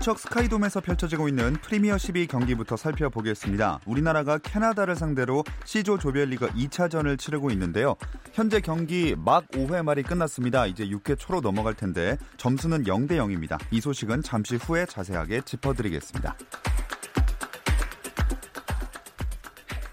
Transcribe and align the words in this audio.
고척 0.00 0.18
스카이돔에서 0.18 0.80
펼쳐지고 0.80 1.28
있는 1.28 1.52
프리미어 1.60 1.98
12 1.98 2.26
경기부터 2.26 2.74
살펴보겠습니다. 2.74 3.80
우리나라가 3.84 4.38
캐나다를 4.38 4.96
상대로 4.96 5.44
C조 5.66 5.98
조별리그 5.98 6.48
2차전을 6.48 7.18
치르고 7.18 7.50
있는데요. 7.50 7.96
현재 8.32 8.60
경기 8.60 9.14
막 9.14 9.46
5회 9.48 9.82
말이 9.82 10.02
끝났습니다. 10.02 10.64
이제 10.64 10.86
6회 10.86 11.18
초로 11.18 11.42
넘어갈 11.42 11.74
텐데 11.74 12.16
점수는 12.38 12.84
0대 12.84 13.12
0입니다. 13.12 13.58
이 13.70 13.82
소식은 13.82 14.22
잠시 14.22 14.56
후에 14.56 14.86
자세하게 14.86 15.42
짚어드리겠습니다. 15.42 16.34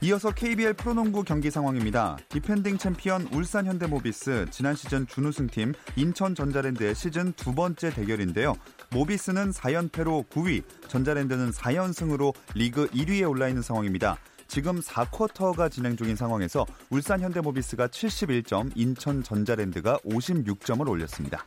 이어서 0.01 0.31
KBL 0.31 0.75
프로농구 0.75 1.23
경기 1.23 1.49
상황입니다. 1.49 2.17
defending 2.29 2.77
챔피언 2.77 3.27
울산 3.33 3.65
현대모비스 3.65 4.45
지난 4.51 4.75
시즌 4.75 5.07
준우승팀 5.07 5.73
인천 5.95 6.35
전자랜드의 6.35 6.93
시즌 6.93 7.33
두 7.33 7.55
번째 7.55 7.89
대결인데요. 7.89 8.53
모비스는 8.89 9.51
4연패로 9.51 10.29
9위, 10.29 10.63
전자랜드는 10.87 11.51
4연승으로 11.51 12.33
리그 12.55 12.87
1위에 12.87 13.29
올라 13.29 13.47
있는 13.47 13.61
상황입니다. 13.61 14.17
지금 14.47 14.79
4쿼터가 14.79 15.69
진행 15.69 15.97
중인 15.97 16.15
상황에서 16.15 16.65
울산 16.89 17.21
현대모비스가 17.21 17.87
71점, 17.87 18.71
인천 18.75 19.23
전자랜드가 19.23 19.97
56점을 19.99 20.87
올렸습니다. 20.87 21.45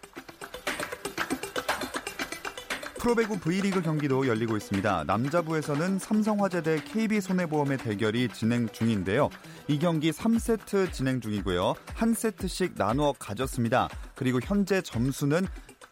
프로배구 2.99 3.41
V리그 3.41 3.81
경기도 3.81 4.27
열리고 4.27 4.59
있습니다. 4.59 5.05
남자부에서는 5.07 5.99
삼성화재 5.99 6.63
대 6.63 6.85
KB손해보험의 6.85 7.79
대결이 7.79 8.29
진행 8.29 8.69
중인데요. 8.69 9.31
이 9.69 9.79
경기 9.79 10.13
3세트 10.13 10.93
진행 10.93 11.23
중이고요. 11.23 11.77
한 11.95 12.13
세트씩 12.13 12.75
나누어 12.77 13.15
가졌습니다. 13.19 13.89
그리고 14.15 14.39
현재 14.45 14.83
점수는 14.83 15.47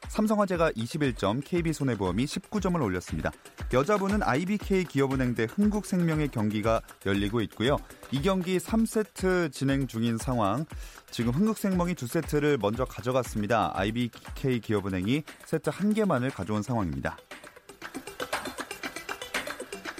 삼성화재가 0.08 0.72
21점, 0.72 1.42
KB손해보험이 1.44 2.24
19점을 2.24 2.82
올렸습니다. 2.82 3.30
여자부는 3.72 4.22
IBK 4.22 4.84
기업은행 4.84 5.34
대 5.34 5.46
흥국생명의 5.48 6.28
경기가 6.28 6.80
열리고 7.06 7.40
있고요. 7.42 7.76
이 8.10 8.22
경기 8.22 8.58
3세트 8.58 9.52
진행 9.52 9.86
중인 9.86 10.18
상황. 10.18 10.64
지금 11.10 11.32
흥국생명이 11.32 11.94
2세트를 11.94 12.58
먼저 12.60 12.84
가져갔습니다. 12.84 13.72
IBK 13.74 14.60
기업은행이 14.60 15.22
세트 15.44 15.70
1개만을 15.70 16.34
가져온 16.34 16.62
상황입니다. 16.62 17.16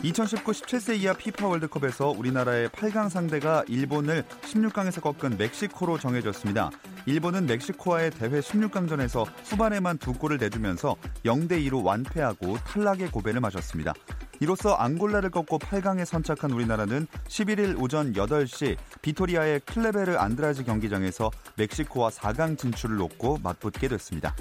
2019 0.02 0.52
17세 0.52 0.96
이하 1.00 1.12
피파 1.12 1.48
월드컵에서 1.48 2.10
우리나라의 2.10 2.68
8강 2.68 3.08
상대가 3.08 3.64
일본을 3.66 4.22
16강에서 4.42 5.02
꺾은 5.02 5.36
멕시코로 5.38 5.98
정해졌습니다. 5.98 6.70
일본은 7.08 7.46
멕시코와의 7.46 8.10
대회 8.10 8.38
16강전에서 8.40 9.24
후반에만 9.44 9.96
두 9.96 10.12
골을 10.12 10.36
내주면서 10.36 10.94
0대 11.24 11.52
2로 11.66 11.82
완패하고 11.82 12.58
탈락의 12.58 13.10
고배를 13.10 13.40
마셨습니다. 13.40 13.94
이로써 14.40 14.74
앙골라를 14.74 15.30
꺾고 15.30 15.58
8강에 15.58 16.04
선착한 16.04 16.50
우리나라는 16.50 17.06
11일 17.28 17.80
오전 17.80 18.12
8시 18.12 18.76
비토리아의 19.00 19.60
클레베르 19.60 20.18
안드라지 20.18 20.64
경기장에서 20.64 21.30
멕시코와 21.56 22.10
4강 22.10 22.58
진출을 22.58 22.96
놓고 22.96 23.38
맞붙게 23.42 23.88
됐습니다. 23.88 24.36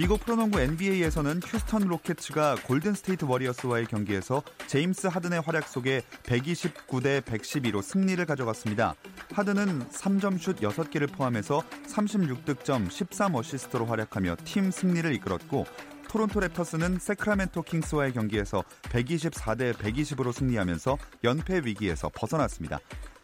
미국 0.00 0.20
프로농구 0.20 0.58
NBA에서는 0.58 1.42
휴스턴 1.44 1.82
로켓츠가 1.82 2.56
골든 2.64 2.94
스테이트 2.94 3.26
워리어스와의 3.26 3.84
경기에서 3.84 4.42
제임스 4.66 5.08
하든의 5.08 5.42
활약 5.42 5.68
속에 5.68 6.00
129대 6.22 7.20
112로 7.20 7.82
승리를 7.82 8.24
가져갔습니다. 8.24 8.94
하든은 9.34 9.86
3점 9.90 10.40
슛 10.40 10.56
6개를 10.60 11.12
포함해서 11.12 11.62
36득점 11.86 12.88
13어시스트로 12.88 13.86
활약하며 13.86 14.36
팀 14.44 14.70
승리를 14.70 15.12
이끌었고 15.16 15.66
토론토 16.08 16.40
랩터스는 16.40 16.98
새크라멘토 16.98 17.60
킹스와의 17.60 18.14
경기에서 18.14 18.64
124대 18.84 19.74
120으로 19.74 20.32
승리하면서 20.32 20.96
연패 21.24 21.60
위기에서 21.66 22.10
벗어났습니다. 22.14 22.78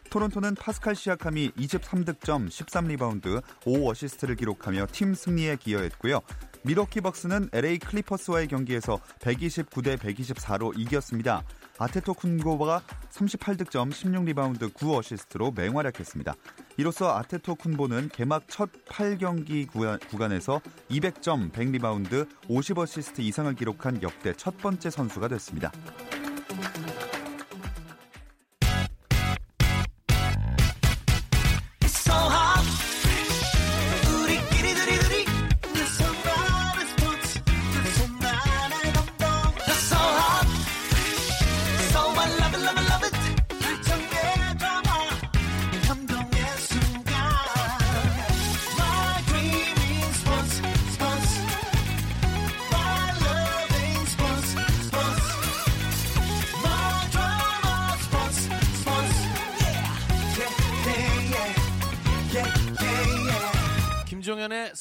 토론토는 0.09 0.55
파스칼 0.55 0.95
시아캄이 0.95 1.51
23득점, 1.51 2.47
13리바운드, 2.47 3.41
5어시스트를 3.65 4.37
기록하며 4.37 4.87
팀 4.91 5.13
승리에 5.13 5.57
기여했고요. 5.57 6.21
밀워키 6.67 6.99
벅스는 6.99 7.49
LA 7.53 7.79
클리퍼스와의 7.79 8.49
경기에서 8.49 8.99
129대 9.21 9.97
124로 9.97 10.77
이겼습니다. 10.77 11.41
아데토쿤보가 11.77 12.81
38득점, 13.09 13.91
16리바운드, 13.91 14.73
9어시스트로 14.73 15.55
맹활약했습니다. 15.55 16.35
이로써 16.75 17.15
아데토쿤보는 17.15 18.11
개막 18.11 18.43
첫 18.49 18.69
8경기 18.89 19.65
구간에서 20.09 20.59
200점, 20.89 21.53
100리바운드, 21.53 22.27
50어시스트 22.49 23.19
이상을 23.19 23.55
기록한 23.55 24.01
역대 24.01 24.33
첫 24.33 24.57
번째 24.57 24.89
선수가 24.89 25.29
됐습니다. 25.29 25.71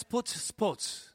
김종 0.08 1.05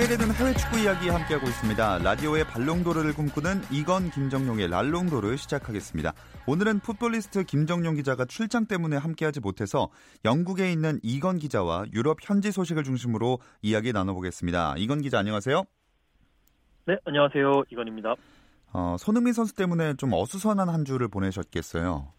목요일에는 0.00 0.34
해외 0.34 0.54
축구 0.54 0.78
이야기 0.78 1.08
함께하고 1.10 1.46
있습니다. 1.46 1.98
라디오의 1.98 2.44
발롱도르를 2.44 3.12
꿈꾸는 3.12 3.60
이건 3.70 4.10
김정용의 4.10 4.68
랄롱도르 4.68 5.36
시작하겠습니다. 5.36 6.14
오늘은 6.46 6.80
풋볼리스트 6.80 7.44
김정용 7.44 7.96
기자가 7.96 8.24
출장 8.24 8.66
때문에 8.66 8.96
함께하지 8.96 9.40
못해서 9.40 9.90
영국에 10.24 10.72
있는 10.72 10.98
이건 11.02 11.38
기자와 11.38 11.84
유럽 11.92 12.18
현지 12.22 12.50
소식을 12.50 12.82
중심으로 12.82 13.40
이야기 13.60 13.92
나눠보겠습니다. 13.92 14.76
이건 14.78 15.02
기자 15.02 15.18
안녕하세요. 15.18 15.64
네, 16.86 16.96
안녕하세요. 17.04 17.64
이건입니다. 17.70 18.14
어, 18.72 18.96
손흥민 18.98 19.34
선수 19.34 19.54
때문에 19.54 19.94
좀 19.94 20.14
어수선한 20.14 20.68
한 20.70 20.84
주를 20.86 21.08
보내셨겠어요. 21.08 22.12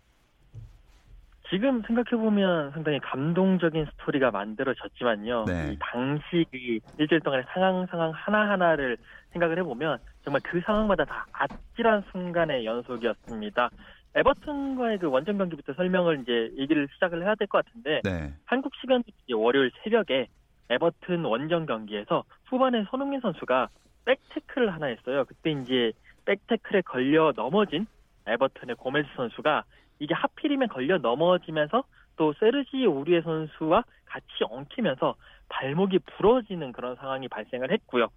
지금 1.51 1.81
생각해보면 1.81 2.71
상당히 2.71 2.97
감동적인 2.99 3.85
스토리가 3.91 4.31
만들어졌지만요. 4.31 5.43
네. 5.45 5.73
이 5.73 5.77
당시 5.81 6.45
그 6.49 6.57
일주일 6.97 7.19
동안의 7.19 7.45
상황, 7.53 7.85
상황 7.87 8.11
하나하나를 8.11 8.95
생각을 9.33 9.59
해보면 9.59 9.97
정말 10.23 10.41
그 10.45 10.61
상황마다 10.61 11.03
다 11.03 11.25
아찔한 11.33 12.03
순간의 12.11 12.65
연속이었습니다. 12.65 13.69
에버튼과의 14.15 14.99
그 14.99 15.07
원정 15.09 15.37
경기부터 15.37 15.73
설명을 15.73 16.21
이제 16.21 16.51
얘기를 16.57 16.87
시작을 16.93 17.21
해야 17.23 17.35
될 17.35 17.47
것 17.47 17.65
같은데 17.65 17.99
네. 18.05 18.33
한국 18.45 18.73
시간 18.79 19.03
월요일 19.33 19.71
새벽에 19.83 20.27
에버튼 20.69 21.25
원정 21.25 21.65
경기에서 21.65 22.23
후반에 22.45 22.85
손흥민 22.89 23.19
선수가 23.19 23.67
백태클을 24.05 24.73
하나 24.73 24.85
했어요. 24.85 25.25
그때 25.25 25.51
이제 25.51 25.91
백태클에 26.23 26.81
걸려 26.81 27.33
넘어진 27.35 27.87
에버튼의 28.25 28.77
고메즈 28.77 29.09
선수가 29.17 29.63
이게 30.01 30.15
하필이면 30.15 30.67
걸려 30.69 30.97
넘어지면서 30.97 31.83
또 32.17 32.33
세르지 32.33 32.87
오리에 32.87 33.21
선수와 33.21 33.83
같이 34.05 34.43
엉키면서 34.49 35.13
발목이 35.47 35.99
부러지는 35.99 36.71
그런 36.71 36.95
상황이 36.95 37.27
발생을 37.27 37.71
했고요. 37.71 38.07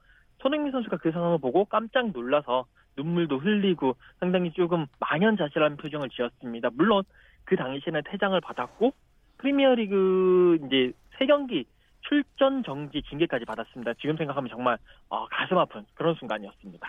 손흥민 0.41 0.73
선수가 0.73 0.97
그 0.97 1.13
상황을 1.13 1.39
보고 1.39 1.67
깜짝 1.67 2.11
놀라서 2.11 2.65
눈물도 2.97 3.39
흘리고 3.39 3.97
상당히 4.19 4.51
조금 4.53 4.87
망연자실한 4.99 5.77
표정을 5.77 6.09
지었습니다. 6.09 6.71
물론 6.73 7.03
그 7.45 7.55
당시에는 7.55 8.03
퇴장을 8.07 8.41
받았고 8.41 8.95
프리미어리그 9.37 10.61
이제 10.67 10.93
세 11.19 11.27
경기 11.27 11.67
출전 12.01 12.63
정지 12.63 13.03
징계까지 13.03 13.45
받았습니다. 13.45 13.93
지금 14.01 14.17
생각하면 14.17 14.49
정말 14.49 14.79
어, 15.11 15.27
가슴 15.27 15.59
아픈 15.59 15.85
그런 15.95 16.15
순간이었습니다. 16.15 16.89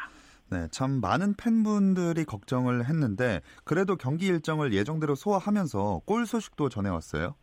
네, 0.51 0.67
참 0.71 1.01
많은 1.01 1.33
팬분들이 1.35 2.23
걱정을 2.23 2.85
했는데 2.85 3.41
그래도 3.63 3.95
경기 3.95 4.27
일정을 4.27 4.73
예정대로 4.73 5.15
소화하면서 5.15 6.01
골 6.05 6.25
소식도 6.25 6.69
전해왔어요. 6.69 7.35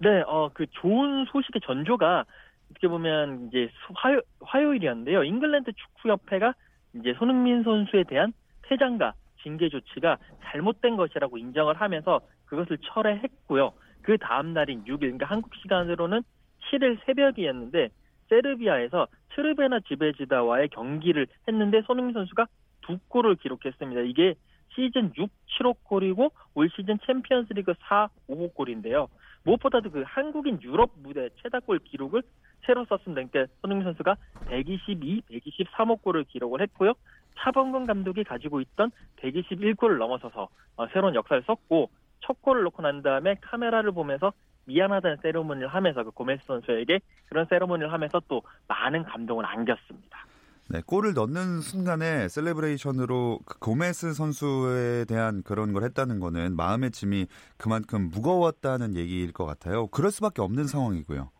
네, 0.00 0.22
어, 0.26 0.50
그 0.52 0.66
좋은 0.70 1.26
소식의 1.26 1.60
전조가 1.64 2.24
어떻게 2.70 2.88
보면 2.88 3.48
이제 3.48 3.68
화요, 3.94 4.20
화요일이었는데요. 4.40 5.22
잉글랜드 5.22 5.72
축구협회가 5.72 6.54
이제 6.94 7.14
손흥민 7.18 7.62
선수에 7.62 8.04
대한 8.04 8.32
퇴장과 8.62 9.12
징계 9.42 9.68
조치가 9.68 10.16
잘못된 10.44 10.96
것이라고 10.96 11.36
인정을 11.36 11.80
하면서 11.80 12.20
그것을 12.46 12.78
철회했고요. 12.78 13.72
그 14.02 14.18
다음 14.18 14.54
날인 14.54 14.84
6일, 14.84 15.00
그러니까 15.00 15.26
한국 15.26 15.54
시간으로는 15.56 16.22
7일 16.70 16.98
새벽이었는데 17.06 17.90
세르비아에서 18.32 19.08
트르베나 19.34 19.80
지베지다와의 19.80 20.70
경기를 20.70 21.26
했는데 21.46 21.82
손흥민 21.82 22.14
선수가 22.14 22.46
두 22.80 22.98
골을 23.08 23.36
기록했습니다. 23.36 24.00
이게 24.02 24.34
시즌 24.74 25.12
6, 25.16 25.30
7호 25.58 25.76
골이고 25.84 26.32
올 26.54 26.70
시즌 26.70 26.98
챔피언스리그 27.06 27.74
4, 27.80 28.08
5호 28.30 28.54
골인데요. 28.54 29.08
무엇보다도 29.44 29.90
그 29.90 30.02
한국인 30.06 30.60
유럽 30.62 30.92
무대 31.02 31.28
최다골 31.42 31.80
기록을 31.80 32.22
새로 32.64 32.84
썼습니다. 32.86 33.22
그러니까 33.28 33.52
손흥민 33.60 33.84
선수가 33.84 34.16
122, 34.48 35.22
123호 35.30 36.00
골을 36.00 36.24
기록을 36.24 36.62
했고요. 36.62 36.94
차범근 37.38 37.86
감독이 37.86 38.24
가지고 38.24 38.60
있던 38.60 38.90
121골을 39.16 39.98
넘어서서 39.98 40.48
어, 40.76 40.86
새로운 40.88 41.14
역사를 41.14 41.42
썼고 41.42 41.90
첫 42.20 42.40
골을 42.40 42.62
넣고 42.64 42.82
난 42.82 43.02
다음에 43.02 43.34
카메라를 43.40 43.92
보면서 43.92 44.32
미안하다는 44.64 45.18
세레모니를 45.22 45.68
하면서 45.68 46.04
그 46.04 46.10
고메스 46.10 46.44
선수에게 46.46 47.00
그런 47.26 47.46
세레모니를 47.48 47.92
하면서 47.92 48.20
또 48.28 48.42
많은 48.68 49.04
감동을 49.04 49.44
안겼습니다. 49.44 50.26
네, 50.70 50.80
골을 50.86 51.12
넣는 51.14 51.60
순간에 51.60 52.28
celebration으로 52.28 53.40
그 53.44 53.58
고메스 53.58 54.14
선수에 54.14 55.04
대한 55.06 55.42
그런 55.42 55.72
걸 55.72 55.82
했다는 55.84 56.20
거는 56.20 56.56
마음의 56.56 56.92
짐이 56.92 57.26
그만큼 57.58 58.08
무거웠다는 58.10 58.96
얘기일 58.96 59.32
것 59.32 59.44
같아요. 59.44 59.88
그럴 59.88 60.10
수밖에 60.10 60.40
없는 60.40 60.64
상황이고요. 60.64 61.30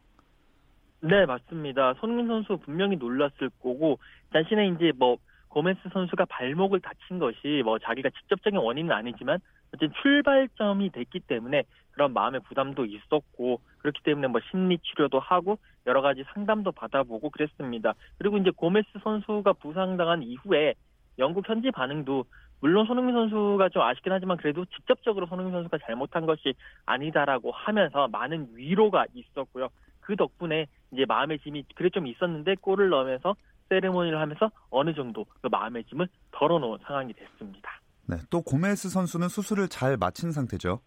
네, 1.05 1.27
맞습니다. 1.27 1.95
손흥민 1.95 2.27
선수 2.29 2.59
분명히 2.65 2.97
놀랐을 2.97 3.51
거고 3.63 3.99
자신의 4.33 4.75
이제 4.75 4.93
뭐 4.97 5.17
고메스 5.49 5.81
선수가 5.93 6.27
발목을 6.27 6.81
다친 6.81 7.19
것이 7.19 7.63
뭐 7.65 7.79
자기가 7.79 8.11
직접적인 8.11 8.59
원인은 8.59 8.93
아니지만 8.93 9.39
어쨌든 9.73 9.93
출발점이 10.03 10.91
됐기 10.91 11.21
때문에 11.21 11.65
그런 11.93 12.13
마음의 12.13 12.41
부담도 12.41 12.85
있었고 12.85 13.61
그렇기 13.79 14.03
때문에 14.03 14.29
뭐 14.29 14.41
심리 14.51 14.79
치료도 14.79 15.21
하고 15.21 15.59
여러 15.87 16.01
가지 16.01 16.25
상담도 16.33 16.73
받아보고 16.73 17.31
그랬습니다. 17.31 17.95
그리고 18.19 18.39
이제 18.39 18.51
고메스 18.51 18.89
선수가 19.03 19.55
부상당한 19.55 20.23
이후에 20.23 20.75
영국 21.19 21.49
현지 21.49 21.71
반응도 21.71 22.25
물론 22.61 22.87
손흥민 22.87 23.15
선수가 23.15 23.71
좀 23.71 23.83
아쉽긴 23.83 24.13
하지만 24.13 24.37
그래도 24.37 24.65
직접적으로 24.67 25.27
손흥민 25.27 25.53
선수가 25.53 25.79
잘못한 25.79 26.27
것이 26.27 26.55
아니다라고 26.87 27.51
하면서 27.51 28.09
많은 28.09 28.49
위로가 28.55 29.07
있었고요. 29.15 29.69
그 30.01 30.17
덕분에 30.17 30.67
이제 30.93 31.05
마음의 31.07 31.41
짐이 31.41 31.65
그래 31.75 31.91
좀 31.91 32.07
있었는데 32.07 32.57
골을 32.61 32.89
넣으면서 32.89 33.35
세레모니를 33.69 34.21
하면서 34.21 34.51
어느 34.71 34.95
정도 34.95 35.25
그 35.41 35.49
마음의 35.49 35.85
짐을 35.85 36.07
덜어놓은 36.33 36.79
상황이 36.85 37.13
됐습니다. 37.13 37.82
네, 38.07 38.17
또 38.31 38.43
고메스 38.43 38.89
선수는 38.89 39.29
수술을 39.29 39.69
잘 39.69 39.97
마친 39.97 40.33
상태죠. 40.33 40.81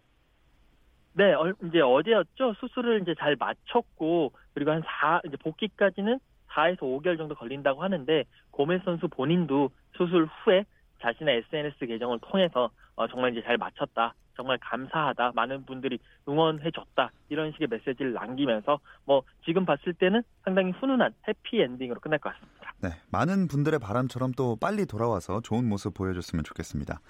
네, 1.14 1.32
이제 1.64 1.80
어제였죠. 1.80 2.54
수술을 2.60 3.00
이제 3.02 3.14
잘 3.18 3.36
마쳤고 3.36 4.32
그리고 4.52 4.70
한 4.70 4.82
4, 4.82 5.22
이제 5.26 5.36
복귀까지는 5.38 6.18
4에서 6.48 6.80
5개월 6.80 7.16
정도 7.16 7.34
걸린다고 7.34 7.82
하는데 7.82 8.24
고메스 8.50 8.84
선수 8.84 9.08
본인도 9.08 9.70
수술 9.96 10.26
후에 10.26 10.64
자신의 11.00 11.44
SNS 11.50 11.86
계정을 11.86 12.18
통해서 12.20 12.70
어, 12.96 13.06
정말 13.08 13.32
이제 13.32 13.42
잘 13.42 13.56
마쳤다. 13.56 14.14
정말 14.34 14.58
감사하다. 14.58 15.32
많은 15.34 15.64
분들이 15.64 15.98
응원해줬다. 16.28 17.10
이런 17.30 17.52
식의 17.52 17.68
메시지를 17.70 18.12
남기면서 18.12 18.78
뭐 19.04 19.22
지금 19.44 19.64
봤을 19.64 19.94
때는 19.94 20.22
상당히 20.44 20.72
훈훈한 20.72 21.14
해피 21.26 21.60
엔딩으로 21.60 22.00
끝날 22.00 22.18
것 22.18 22.32
같습니다. 22.34 22.55
네, 22.82 22.90
많은 23.10 23.48
분들의 23.48 23.78
바람처럼 23.80 24.32
또 24.32 24.56
빨리 24.56 24.86
돌아와서 24.86 25.40
좋은 25.40 25.68
모습 25.68 25.94
보여줬으면 25.94 26.44
좋겠습니다. 26.44 27.00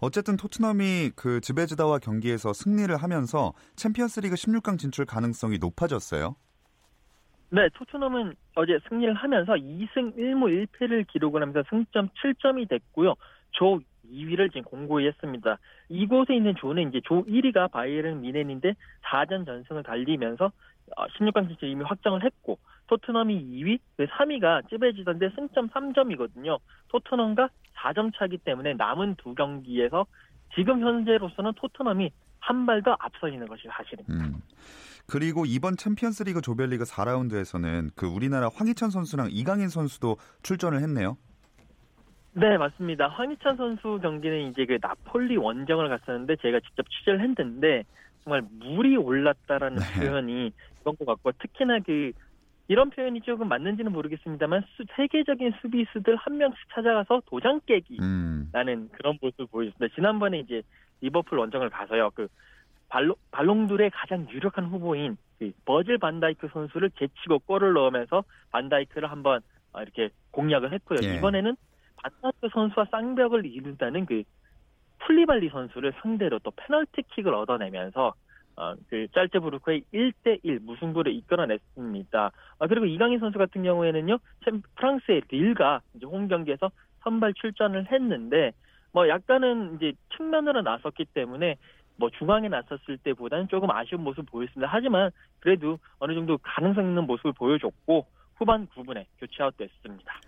어쨌든 0.00 0.36
토트넘이 0.36 1.10
그 1.16 1.40
지베즈다와 1.40 1.98
경기에서 1.98 2.52
승리를 2.52 2.94
하면서 2.96 3.52
챔피언스리그 3.74 4.36
16강 4.36 4.78
진출 4.78 5.04
가능성이 5.04 5.58
높아졌어요. 5.58 6.36
네, 7.50 7.68
토트넘은 7.74 8.34
어제 8.54 8.78
승리를 8.88 9.12
하면서 9.14 9.54
2승 9.54 10.16
1무 10.16 10.66
1패를 10.66 11.06
기록을 11.08 11.42
하면서 11.42 11.62
승점 11.70 12.10
7점이 12.10 12.68
됐고요. 12.68 13.14
조 13.52 13.80
2위를 14.12 14.52
지금 14.52 14.62
공고히 14.62 15.06
했습니다. 15.06 15.58
이곳에 15.88 16.36
있는 16.36 16.54
조는 16.56 16.90
이제 16.90 17.00
조 17.04 17.24
1위가 17.24 17.70
바이에른 17.70 18.20
미넨인데 18.20 18.74
4전 19.02 19.46
전승을 19.46 19.82
달리면서 19.82 20.52
16강 20.96 21.44
어, 21.44 21.48
진출 21.48 21.68
이미 21.68 21.82
확정을 21.84 22.24
했고 22.24 22.58
토트넘이 22.86 23.34
2위, 23.34 23.78
3위가 23.98 24.68
찌베지던데 24.70 25.30
승점 25.34 25.68
3점이거든요. 25.68 26.58
토트넘과 26.88 27.48
4점 27.76 28.12
차기 28.16 28.38
때문에 28.38 28.74
남은 28.74 29.16
두 29.16 29.34
경기에서 29.34 30.06
지금 30.54 30.80
현재로서는 30.80 31.52
토트넘이 31.56 32.10
한 32.40 32.66
발 32.66 32.82
더 32.82 32.96
앞서 32.98 33.28
있는 33.28 33.46
것이 33.46 33.64
사실입니다. 33.70 34.24
음. 34.26 34.40
그리고 35.06 35.44
이번 35.46 35.76
챔피언스리그 35.76 36.40
조별리그 36.40 36.84
4라운드에서는 36.84 37.90
그 37.96 38.06
우리나라 38.06 38.48
황희찬 38.54 38.90
선수랑 38.90 39.28
이강인 39.32 39.68
선수도 39.68 40.16
출전을 40.42 40.80
했네요. 40.82 41.16
네, 42.32 42.56
맞습니다. 42.56 43.08
황희찬 43.08 43.56
선수 43.56 43.98
경기는 44.00 44.50
이제 44.50 44.64
그 44.66 44.78
나폴리 44.80 45.36
원정을 45.36 45.88
갔었는데 45.88 46.36
제가 46.36 46.60
직접 46.60 46.88
취재를 46.90 47.20
했는데 47.20 47.84
정말 48.22 48.42
물이 48.60 48.96
올랐다라는 48.96 49.78
네. 49.78 50.00
표현이 50.00 50.52
그런 50.88 50.96
것 50.96 51.06
같고 51.06 51.32
특히나 51.38 51.80
그 51.80 52.12
이런 52.68 52.90
표현이 52.90 53.22
조금 53.22 53.48
맞는지는 53.48 53.92
모르겠습니다만 53.92 54.62
수, 54.76 54.84
세계적인 54.94 55.52
수비수들 55.60 56.16
한 56.16 56.36
명씩 56.36 56.58
찾아가서 56.74 57.22
도장 57.26 57.60
깨기라는 57.66 58.02
음. 58.02 58.88
그런 58.92 59.18
모습을 59.20 59.46
보여줬습니다. 59.46 59.94
지난번에 59.94 60.40
이제 60.40 60.62
리버풀 61.00 61.38
원정을 61.38 61.70
가서요. 61.70 62.10
그 62.14 62.28
발로, 62.88 63.16
발롱도르의 63.30 63.90
가장 63.90 64.28
유력한 64.30 64.66
후보인 64.66 65.16
그 65.38 65.52
버질 65.64 65.98
반다이크 65.98 66.48
선수를 66.52 66.90
제치고 66.98 67.40
골을 67.40 67.72
넣으면서 67.72 68.24
반다이크를 68.50 69.10
한번 69.10 69.40
어, 69.72 69.82
이렇게 69.82 70.10
공략을 70.30 70.72
했고요. 70.72 70.98
예. 71.04 71.16
이번에는 71.16 71.56
반다이크 71.96 72.48
선수와 72.52 72.86
쌍벽을 72.90 73.46
이룬다는 73.46 74.04
그 74.04 74.22
쿨리발리 75.00 75.48
선수를 75.50 75.94
상대로 76.02 76.38
또 76.40 76.50
페널티킥을 76.50 77.32
얻어내면서 77.32 78.14
어, 78.58 78.74
그 78.88 79.06
잘츠부르크의 79.14 79.82
1대1 79.94 80.60
무승부를 80.62 81.14
이끌어냈습니다. 81.14 82.30
아, 82.58 82.66
그리고 82.66 82.86
이강인 82.86 83.20
선수 83.20 83.38
같은 83.38 83.62
경우에는요, 83.62 84.18
프랑스의 84.74 85.22
릴과 85.28 85.80
이제 85.94 86.06
홈 86.06 86.26
경기에서 86.26 86.72
선발 87.04 87.34
출전을 87.34 87.92
했는데, 87.92 88.50
뭐 88.92 89.08
약간은 89.08 89.76
이제 89.76 89.92
측면으로 90.16 90.62
나섰기 90.62 91.04
때문에 91.14 91.54
뭐 91.98 92.10
중앙에 92.10 92.48
나섰을 92.48 92.98
때보다는 92.98 93.46
조금 93.46 93.70
아쉬운 93.70 94.02
모습을 94.02 94.24
보였습니다. 94.24 94.68
하지만 94.72 95.10
그래도 95.38 95.78
어느 96.00 96.14
정도 96.14 96.36
가능성 96.38 96.84
있는 96.84 97.06
모습을 97.06 97.32
보여줬고 97.34 98.06
후반 98.36 98.66
9분에 98.68 99.04
교체 99.20 99.42
아웃됐습니다. 99.42 100.20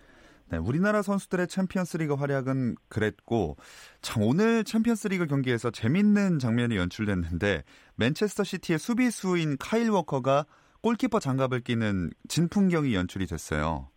네, 0.51 0.59
우리나라 0.59 1.01
선수들의 1.01 1.47
챔피언스리그 1.47 2.15
활약은 2.15 2.75
그랬고 2.89 3.57
참 4.03 4.25
오늘 4.25 4.65
챔피언스리그 4.65 5.27
경기에서 5.27 5.71
재밌는 5.71 6.41
장면이 6.41 6.77
연출됐는데 6.77 7.63
맨체스터 7.97 8.43
시티의 8.43 8.81
수비수인 8.81 9.57
카일 9.61 9.91
워커가 9.91 10.47
골키퍼 10.83 11.21
장갑을 11.21 11.61
끼는 11.61 12.11
진풍경이 12.29 12.95
연출이 12.97 13.27
됐어요. 13.27 13.91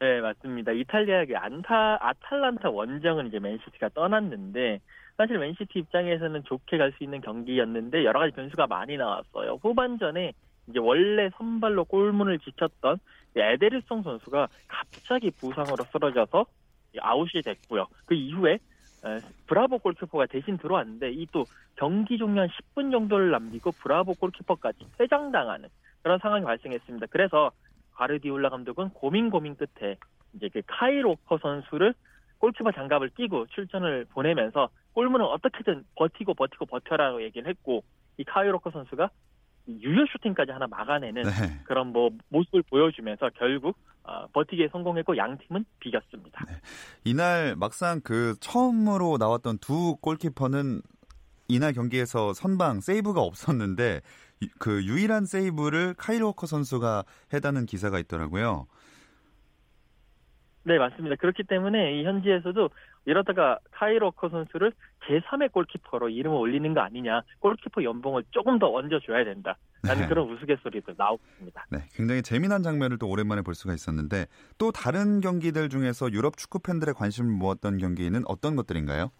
네, 0.00 0.20
맞습니다. 0.20 0.72
이탈리아의 0.72 1.34
안타 1.34 1.96
아탈란타 2.00 2.68
원정은 2.68 3.28
이제 3.28 3.38
맨시티가 3.38 3.88
떠났는데 3.94 4.80
사실 5.16 5.38
맨시티 5.38 5.78
입장에서는 5.78 6.44
좋게 6.44 6.76
갈 6.76 6.92
수 6.92 7.04
있는 7.04 7.22
경기였는데 7.22 8.04
여러 8.04 8.20
가지 8.20 8.32
변수가 8.34 8.66
많이 8.66 8.98
나왔어요. 8.98 9.58
후반전에 9.62 10.34
이제 10.68 10.78
원래 10.78 11.30
선발로 11.38 11.86
골문을 11.86 12.38
지켰던 12.40 12.98
에데르송 13.36 14.02
선수가 14.02 14.48
갑자기 14.66 15.30
부상으로 15.30 15.84
쓰러져서 15.92 16.46
아웃이 17.00 17.42
됐고요. 17.44 17.86
그 18.06 18.14
이후에 18.14 18.58
브라보 19.46 19.78
골키퍼가 19.78 20.26
대신 20.26 20.58
들어왔는데 20.58 21.12
이 21.12 21.26
또 21.30 21.44
경기 21.76 22.18
종료 22.18 22.40
한 22.40 22.48
10분 22.48 22.90
정도를 22.90 23.30
남기고 23.30 23.70
브라보 23.70 24.14
골키퍼까지 24.14 24.78
퇴장당하는 24.98 25.68
그런 26.02 26.18
상황이 26.18 26.44
발생했습니다. 26.44 27.06
그래서 27.10 27.52
가르디올라 27.92 28.48
감독은 28.48 28.90
고민 28.90 29.30
고민 29.30 29.56
끝에 29.56 29.96
이제 30.34 30.48
그 30.52 30.62
카이 30.66 30.96
로커 31.00 31.38
선수를 31.38 31.94
골키퍼 32.38 32.72
장갑을 32.72 33.10
끼고 33.10 33.46
출전을 33.46 34.06
보내면서 34.10 34.70
골문을 34.94 35.26
어떻게든 35.26 35.84
버티고 35.96 36.34
버티고 36.34 36.66
버텨라고 36.66 37.22
얘기를 37.22 37.48
했고 37.48 37.84
이 38.16 38.24
카이 38.24 38.48
로커 38.48 38.70
선수가 38.70 39.10
유효 39.68 40.04
슈팅까지 40.06 40.50
하나 40.50 40.66
막아내는 40.66 41.22
네. 41.22 41.30
그런 41.64 41.88
뭐 41.88 42.10
모습을 42.28 42.62
보여주면서 42.62 43.30
결국 43.38 43.76
어, 44.02 44.26
버티기에 44.32 44.68
성공했고 44.72 45.16
양 45.18 45.36
팀은 45.36 45.64
비겼습니다. 45.80 46.44
네. 46.46 46.54
이날 47.04 47.54
막상 47.56 48.00
그 48.02 48.34
처음으로 48.40 49.18
나왔던 49.18 49.58
두 49.58 49.96
골키퍼는 49.96 50.80
이날 51.48 51.72
경기에서 51.72 52.32
선방 52.32 52.80
세이브가 52.80 53.20
없었는데 53.20 54.00
그 54.58 54.84
유일한 54.84 55.26
세이브를 55.26 55.94
카일 55.98 56.22
워커 56.22 56.46
선수가 56.46 57.04
했다는 57.34 57.66
기사가 57.66 57.98
있더라고요. 57.98 58.66
네, 60.64 60.78
맞습니다. 60.78 61.16
그렇기 61.16 61.44
때문에 61.44 61.98
이 61.98 62.04
현지에서도 62.04 62.68
이러다가 63.08 63.58
카일 63.70 64.02
워커 64.02 64.28
선수를 64.28 64.70
제3의 65.06 65.50
골키퍼로 65.52 66.10
이름을 66.10 66.36
올리는 66.36 66.74
거 66.74 66.80
아니냐. 66.82 67.22
골키퍼 67.38 67.82
연봉을 67.82 68.24
조금 68.32 68.58
더 68.58 68.70
얹어줘야 68.70 69.24
된다. 69.24 69.56
라는 69.82 70.02
네. 70.02 70.08
그런 70.08 70.28
우스갯소리도 70.28 70.92
나오고 70.96 71.22
있습니다. 71.32 71.66
네, 71.70 71.78
굉장히 71.94 72.20
재미난 72.20 72.62
장면을 72.62 72.98
또 72.98 73.08
오랜만에 73.08 73.40
볼 73.40 73.54
수가 73.54 73.72
있었는데 73.72 74.26
또 74.58 74.72
다른 74.72 75.20
경기들 75.20 75.70
중에서 75.70 76.12
유럽 76.12 76.36
축구 76.36 76.58
팬들의 76.58 76.92
관심을 76.94 77.30
모았던 77.30 77.78
경기는 77.78 78.22
어떤 78.26 78.56
것들인가요? 78.56 79.10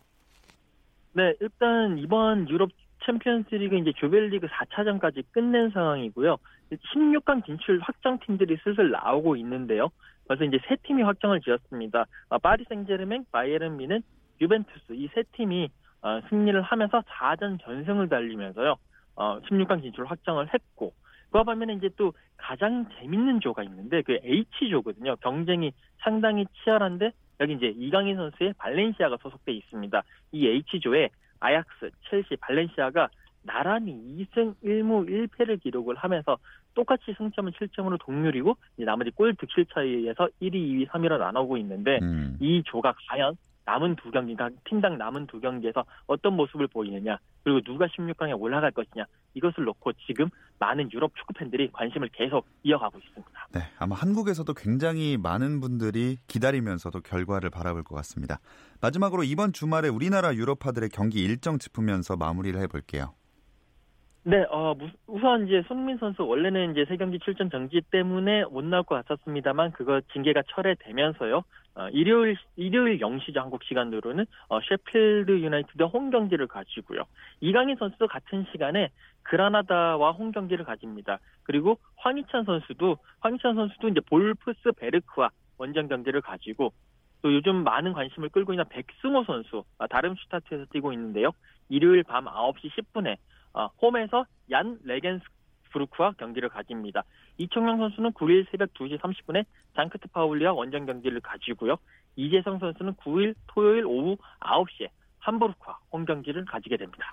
네, 1.14 1.35
일단 1.40 1.97
이번 1.99 2.47
유럽 2.50 2.68
챔피언스리그 3.07 3.76
이제 3.76 3.92
조별리그 3.97 4.49
4차전까지 4.49 5.25
끝낸 5.30 5.71
상황이고요. 5.71 6.37
16강 6.73 7.47
진출 7.47 7.80
확정 7.80 8.18
팀들이 8.18 8.59
슬슬 8.62 8.90
나오고 8.90 9.37
있는데요. 9.37 9.88
그래서 10.28 10.44
이제 10.44 10.58
세 10.68 10.76
팀이 10.85 11.02
확정을 11.02 11.40
지었습니다. 11.40 12.04
어, 12.28 12.38
파리 12.38 12.64
생제르맹, 12.68 13.25
바이에른 13.32 13.76
미는, 13.76 14.02
유벤투스 14.40 14.92
이 14.92 15.08
세 15.14 15.25
팀이 15.32 15.68
어, 16.02 16.20
승리를 16.28 16.61
하면서 16.62 17.00
4전 17.00 17.61
전승을 17.62 18.08
달리면서요. 18.08 18.76
16강 19.16 19.78
어, 19.78 19.80
진출 19.80 20.04
확정을 20.06 20.54
했고 20.54 20.92
그와 21.30 21.42
반면에 21.42 21.75
이제 21.75 21.90
또 21.97 22.12
가장 22.37 22.87
재밌는 22.99 23.40
조가 23.40 23.64
있는데 23.64 24.02
그 24.02 24.18
H조거든요. 24.23 25.16
경쟁이 25.16 25.73
상당히 25.99 26.47
치열한데 26.62 27.11
여기 27.40 27.54
이제 27.54 27.66
이강인 27.76 28.16
선수의 28.16 28.54
발렌시아가 28.58 29.16
소속돼 29.20 29.52
있습니다. 29.52 30.02
이 30.32 30.47
H조에 30.47 31.08
아약스, 31.40 31.90
첼시, 32.08 32.37
발렌시아가 32.37 33.08
나란히 33.42 33.92
2승 33.92 34.54
1무 34.62 35.08
1패를 35.08 35.61
기록을 35.62 35.97
하면서 35.97 36.37
똑같이 36.78 37.12
승점은 37.18 37.50
7점으로 37.52 37.99
동률이고 37.99 38.56
나머지 38.76 39.11
골 39.11 39.35
득실 39.35 39.66
차이에서 39.75 40.28
1위, 40.40 40.54
2위, 40.54 40.88
3위로 40.88 41.18
나누고 41.18 41.56
있는데 41.56 41.99
음. 42.02 42.37
이 42.38 42.62
조가 42.64 42.94
과연 43.08 43.37
남은 43.64 43.97
두 43.97 44.11
경기, 44.11 44.35
그러니까 44.35 44.58
팀당 44.64 44.97
남은 44.97 45.26
두 45.26 45.40
경기에서 45.40 45.85
어떤 46.06 46.35
모습을 46.37 46.68
보이느냐, 46.68 47.18
그리고 47.44 47.61
누가 47.61 47.87
16강에 47.87 48.40
올라갈 48.40 48.70
것이냐, 48.70 49.04
이것을 49.35 49.64
놓고 49.64 49.92
지금 50.06 50.30
많은 50.58 50.90
유럽 50.92 51.14
축구 51.16 51.35
팬들이 51.35 51.68
관심을 51.70 52.08
계속 52.14 52.47
이어가고 52.62 52.99
있습니다. 52.99 53.49
네, 53.52 53.61
아마 53.78 53.94
한국에서도 53.94 54.54
굉장히 54.54 55.18
많은 55.18 55.61
분들이 55.61 56.16
기다리면서도 56.28 57.00
결과를 57.00 57.50
바라볼 57.50 57.82
것 57.82 57.94
같습니다. 57.97 58.38
마지막으로 58.80 59.25
이번 59.25 59.52
주말에 59.52 59.88
우리나라 59.88 60.35
유럽파들의 60.35 60.88
경기 60.88 61.23
일정 61.23 61.58
짚으면서 61.58 62.16
마무리를 62.16 62.58
해볼게요. 62.62 63.17
네, 64.25 64.44
어, 64.50 64.75
우선 65.06 65.46
이제 65.46 65.62
손민 65.68 65.96
선수 65.98 66.26
원래는 66.26 66.72
이제 66.72 66.84
세 66.87 66.96
경기 66.96 67.18
출전 67.18 67.50
정지 67.50 67.80
때문에 67.90 68.44
못 68.44 68.64
나올 68.64 68.82
것 68.82 68.96
같았습니다만 68.96 69.72
그거 69.72 70.00
징계가 70.12 70.42
철회되면서요. 70.48 71.42
어, 71.76 71.88
일요일 71.90 72.37
일요일 72.56 72.98
0시죠 72.98 73.37
한국 73.37 73.62
시간으로는 73.62 74.26
어, 74.48 74.58
셰필드 74.60 75.30
유나이티드 75.30 75.84
홈 75.84 76.10
경기를 76.10 76.48
가지고요. 76.48 77.02
이강인 77.40 77.76
선수도 77.76 78.08
같은 78.08 78.44
시간에 78.50 78.90
그라나다와 79.22 80.10
홈 80.10 80.32
경기를 80.32 80.64
가집니다. 80.64 81.20
그리고 81.44 81.78
황희찬 81.96 82.44
선수도 82.44 82.98
황희찬 83.20 83.54
선수도 83.54 83.88
이제 83.88 84.00
볼프스 84.00 84.72
베르크와 84.76 85.30
원정 85.58 85.88
경기를 85.88 86.20
가지고 86.20 86.72
또 87.22 87.32
요즘 87.32 87.64
많은 87.64 87.92
관심을 87.92 88.28
끌고 88.30 88.52
있는 88.52 88.64
백승호 88.68 89.25
선수 89.25 89.64
아, 89.78 89.87
다름슈타트에서 89.87 90.66
뛰고 90.72 90.92
있는데요. 90.92 91.30
일요일 91.68 92.02
밤 92.02 92.25
9시 92.26 92.70
10분에 92.70 93.12
어, 93.12 93.18
홈에서 93.80 94.24
얀 94.50 94.78
레겐스부르크와 94.84 96.12
경기를 96.18 96.48
가집니다. 96.48 97.04
이청용 97.38 97.78
선수는 97.78 98.12
9일 98.12 98.50
새벽 98.50 98.72
2시 98.74 98.98
30분에 99.00 99.44
장크트 99.76 100.08
파울리와 100.08 100.52
원정 100.52 100.86
경기를 100.86 101.20
가지고요. 101.20 101.76
이재성 102.16 102.58
선수는 102.58 102.94
9일 102.94 103.34
토요일 103.46 103.86
오후 103.86 104.16
9시에 104.40 104.88
함부르크와 105.18 105.78
홈 105.92 106.04
경기를 106.04 106.44
가지게 106.44 106.76
됩니다. 106.76 107.12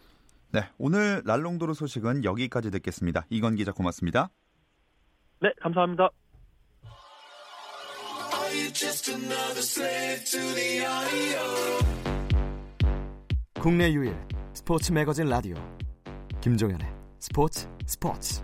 네, 0.52 0.62
오늘 0.78 1.22
랄롱도르 1.26 1.74
소식은 1.74 2.24
여기까지 2.24 2.72
듣겠습니다. 2.72 3.26
이건 3.30 3.56
기자 3.56 3.72
고맙습니다. 3.72 4.30
네, 5.42 5.52
감사합니다. 5.62 6.10
국내 13.60 13.92
유일 13.92 14.16
스포츠 14.54 14.92
매거진 14.94 15.28
라디오 15.28 15.56
김종현의 16.46 16.88
스포츠 17.18 17.68
스포츠. 17.88 18.44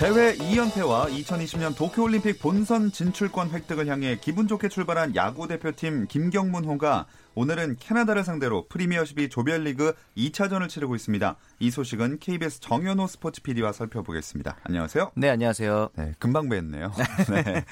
대회 0.00 0.34
2연패와 0.34 1.12
2020년 1.12 1.76
도쿄올림픽 1.76 2.40
본선 2.40 2.90
진출권 2.90 3.50
획득을 3.50 3.86
향해 3.86 4.18
기분 4.20 4.48
좋게 4.48 4.70
출발한 4.70 5.14
야구 5.14 5.46
대표팀 5.46 6.08
김경문호가 6.08 7.06
오늘은 7.36 7.76
캐나다를 7.80 8.22
상대로 8.22 8.66
프리미어십이 8.68 9.28
조별리그 9.28 9.94
2차전을 10.16 10.68
치르고 10.68 10.94
있습니다. 10.94 11.36
이 11.58 11.70
소식은 11.70 12.18
KBS 12.20 12.60
정현호 12.60 13.06
스포츠 13.08 13.42
PD와 13.42 13.72
살펴보겠습니다. 13.72 14.56
안녕하세요. 14.62 15.12
네, 15.16 15.30
안녕하세요. 15.30 15.90
네, 15.96 16.12
금방 16.18 16.48
뵀네요. 16.48 16.92
네. 17.32 17.64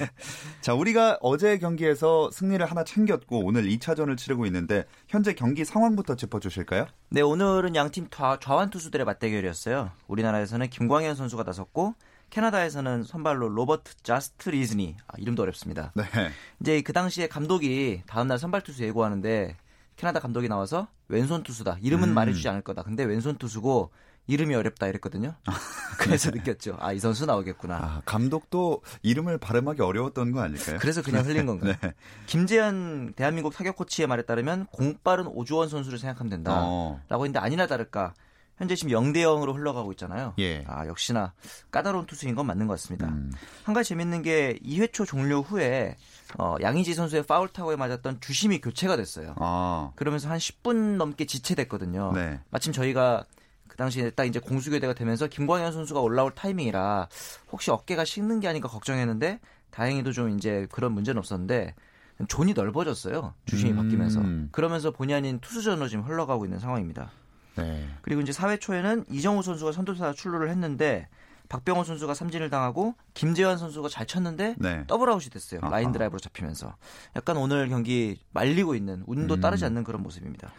자, 0.60 0.74
우리가 0.74 1.18
어제 1.20 1.58
경기에서 1.58 2.30
승리를 2.32 2.64
하나 2.64 2.82
챙겼고 2.82 3.44
오늘 3.44 3.64
2차전을 3.64 4.16
치르고 4.16 4.46
있는데 4.46 4.84
현재 5.06 5.32
경기 5.32 5.64
상황부터 5.64 6.16
짚어주실까요? 6.16 6.86
네, 7.10 7.20
오늘은 7.20 7.76
양팀 7.76 8.08
좌완 8.10 8.70
투수들의 8.70 9.06
맞대결이었어요. 9.06 9.90
우리나라에서는 10.08 10.70
김광현 10.70 11.14
선수가 11.14 11.44
나섰고 11.44 11.94
캐나다에서는 12.32 13.02
선발로 13.02 13.50
로버트 13.50 14.02
자스트 14.02 14.48
리즈니 14.48 14.96
아, 15.06 15.12
이름도 15.18 15.42
어렵습니다. 15.42 15.92
네. 15.94 16.04
이제 16.60 16.80
그 16.80 16.94
당시에 16.94 17.28
감독이 17.28 18.02
다음날 18.06 18.38
선발 18.38 18.62
투수 18.62 18.82
예고하는데 18.84 19.51
캐나다 19.96 20.20
감독이 20.20 20.48
나와서 20.48 20.88
왼손 21.08 21.42
투수다. 21.42 21.78
이름은 21.80 22.10
음. 22.10 22.14
말해주지 22.14 22.48
않을 22.48 22.62
거다. 22.62 22.82
근데 22.82 23.04
왼손 23.04 23.36
투수고 23.36 23.90
이름이 24.26 24.54
어렵다 24.54 24.86
이랬거든요. 24.86 25.34
그래서 25.98 26.30
느꼈죠. 26.30 26.76
아, 26.80 26.92
이 26.92 26.98
선수 26.98 27.26
나오겠구나. 27.26 27.76
아, 27.76 28.02
감독도 28.04 28.82
이름을 29.02 29.38
발음하기 29.38 29.82
어려웠던 29.82 30.32
거 30.32 30.40
아닐까요? 30.40 30.78
그래서 30.80 31.02
그냥 31.02 31.24
흘린 31.24 31.46
건가요? 31.46 31.74
네. 31.80 31.92
김재현 32.26 33.14
대한민국 33.14 33.52
타격 33.52 33.76
코치의 33.76 34.06
말에 34.06 34.22
따르면 34.22 34.66
공빠른 34.66 35.26
오주원 35.26 35.68
선수를 35.68 35.98
생각하면 35.98 36.30
된다. 36.30 36.52
어. 36.64 37.00
라고 37.08 37.24
했는데 37.24 37.40
아니나 37.40 37.66
다를까 37.66 38.14
현재 38.58 38.76
지금 38.76 38.92
0대 38.92 39.16
0으로 39.16 39.54
흘러가고 39.54 39.90
있잖아요. 39.92 40.34
예. 40.38 40.64
아, 40.68 40.86
역시나 40.86 41.32
까다로운 41.72 42.06
투수인 42.06 42.36
건 42.36 42.46
맞는 42.46 42.68
것 42.68 42.74
같습니다. 42.74 43.08
음. 43.08 43.32
한 43.64 43.74
가지 43.74 43.88
재밌는 43.90 44.22
게 44.22 44.56
2회 44.64 44.92
초 44.92 45.04
종료 45.04 45.40
후에 45.40 45.96
어, 46.38 46.56
양의지 46.60 46.94
선수의 46.94 47.24
파울 47.24 47.48
타구에 47.48 47.76
맞았던 47.76 48.20
주심이 48.20 48.60
교체가 48.60 48.96
됐어요. 48.96 49.34
아. 49.38 49.92
그러면서 49.96 50.28
한 50.28 50.38
10분 50.38 50.96
넘게 50.96 51.26
지체됐거든요. 51.26 52.12
네. 52.14 52.40
마침 52.50 52.72
저희가 52.72 53.24
그 53.68 53.76
당시에 53.76 54.10
딱 54.10 54.24
이제 54.24 54.38
공수교대가 54.38 54.92
되면서 54.94 55.26
김광현 55.26 55.72
선수가 55.72 56.00
올라올 56.00 56.32
타이밍이라 56.34 57.08
혹시 57.50 57.70
어깨가 57.70 58.04
식는 58.04 58.40
게 58.40 58.48
아닌가 58.48 58.68
걱정했는데 58.68 59.40
다행히도 59.70 60.12
좀 60.12 60.30
이제 60.36 60.66
그런 60.70 60.92
문제는 60.92 61.18
없었는데 61.18 61.74
존이 62.28 62.52
넓어졌어요. 62.52 63.34
주심이 63.46 63.72
음. 63.72 63.76
바뀌면서. 63.76 64.22
그러면서 64.52 64.90
본의 64.90 65.16
아닌 65.16 65.40
투수전으로 65.40 65.88
지금 65.88 66.04
흘러가고 66.04 66.44
있는 66.44 66.58
상황입니다. 66.58 67.10
네. 67.56 67.88
그리고 68.02 68.20
이제 68.20 68.32
4회 68.32 68.60
초에는 68.60 69.04
이정후 69.10 69.42
선수가 69.42 69.72
선두타 69.72 70.12
출루를 70.12 70.50
했는데 70.50 71.08
박병호 71.52 71.84
선수가 71.84 72.14
삼진을 72.14 72.48
당하고 72.48 72.94
김재환 73.12 73.58
선수가 73.58 73.90
잘 73.90 74.06
쳤는데 74.06 74.54
네. 74.58 74.84
더블아웃이 74.86 75.28
됐어요. 75.28 75.60
아하. 75.62 75.70
라인 75.70 75.92
드라이브로 75.92 76.18
잡히면서 76.18 76.74
약간 77.14 77.36
오늘 77.36 77.68
경기 77.68 78.18
말리고 78.30 78.74
있는 78.74 79.04
운도 79.06 79.34
음. 79.34 79.40
따르지 79.40 79.66
않는 79.66 79.84
그런 79.84 80.02
모습입니다. 80.02 80.50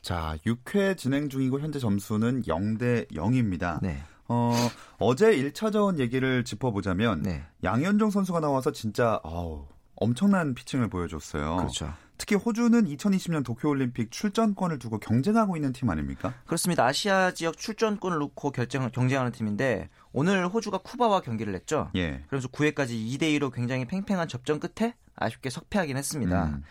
자, 0.00 0.36
6회 0.46 0.96
진행 0.96 1.28
중이고 1.28 1.58
현재 1.58 1.80
점수는 1.80 2.42
0대 2.42 3.10
0입니다. 3.10 3.80
네. 3.82 4.00
어, 4.28 4.54
어제 4.98 5.36
1차전 5.36 5.98
얘기를 5.98 6.44
짚어보자면 6.44 7.22
네. 7.22 7.44
양현종 7.64 8.10
선수가 8.10 8.38
나와서 8.38 8.70
진짜 8.70 9.18
아우, 9.24 9.66
엄청난 9.96 10.54
피칭을 10.54 10.88
보여줬어요. 10.88 11.56
그렇죠. 11.56 11.92
특히 12.18 12.34
호주는 12.34 12.84
2020년 12.84 13.44
도쿄올림픽 13.44 14.10
출전권을 14.10 14.78
두고 14.80 14.98
경쟁하고 14.98 15.56
있는 15.56 15.72
팀 15.72 15.88
아닙니까? 15.88 16.34
그렇습니다. 16.46 16.84
아시아 16.84 17.30
지역 17.32 17.56
출전권을 17.56 18.18
놓고 18.18 18.50
결정, 18.50 18.90
경쟁하는 18.90 19.30
팀인데 19.32 19.88
오늘 20.12 20.46
호주가 20.48 20.78
쿠바와 20.78 21.20
경기를 21.20 21.54
했죠. 21.54 21.90
예. 21.96 22.24
그래서 22.28 22.48
9회까지 22.48 22.90
2대 22.90 23.22
2로 23.38 23.52
굉장히 23.52 23.84
팽팽한 23.86 24.26
접전 24.28 24.58
끝에 24.60 24.94
아쉽게 25.14 25.48
석패하긴 25.48 25.96
했습니다. 25.96 26.44
음. 26.46 26.64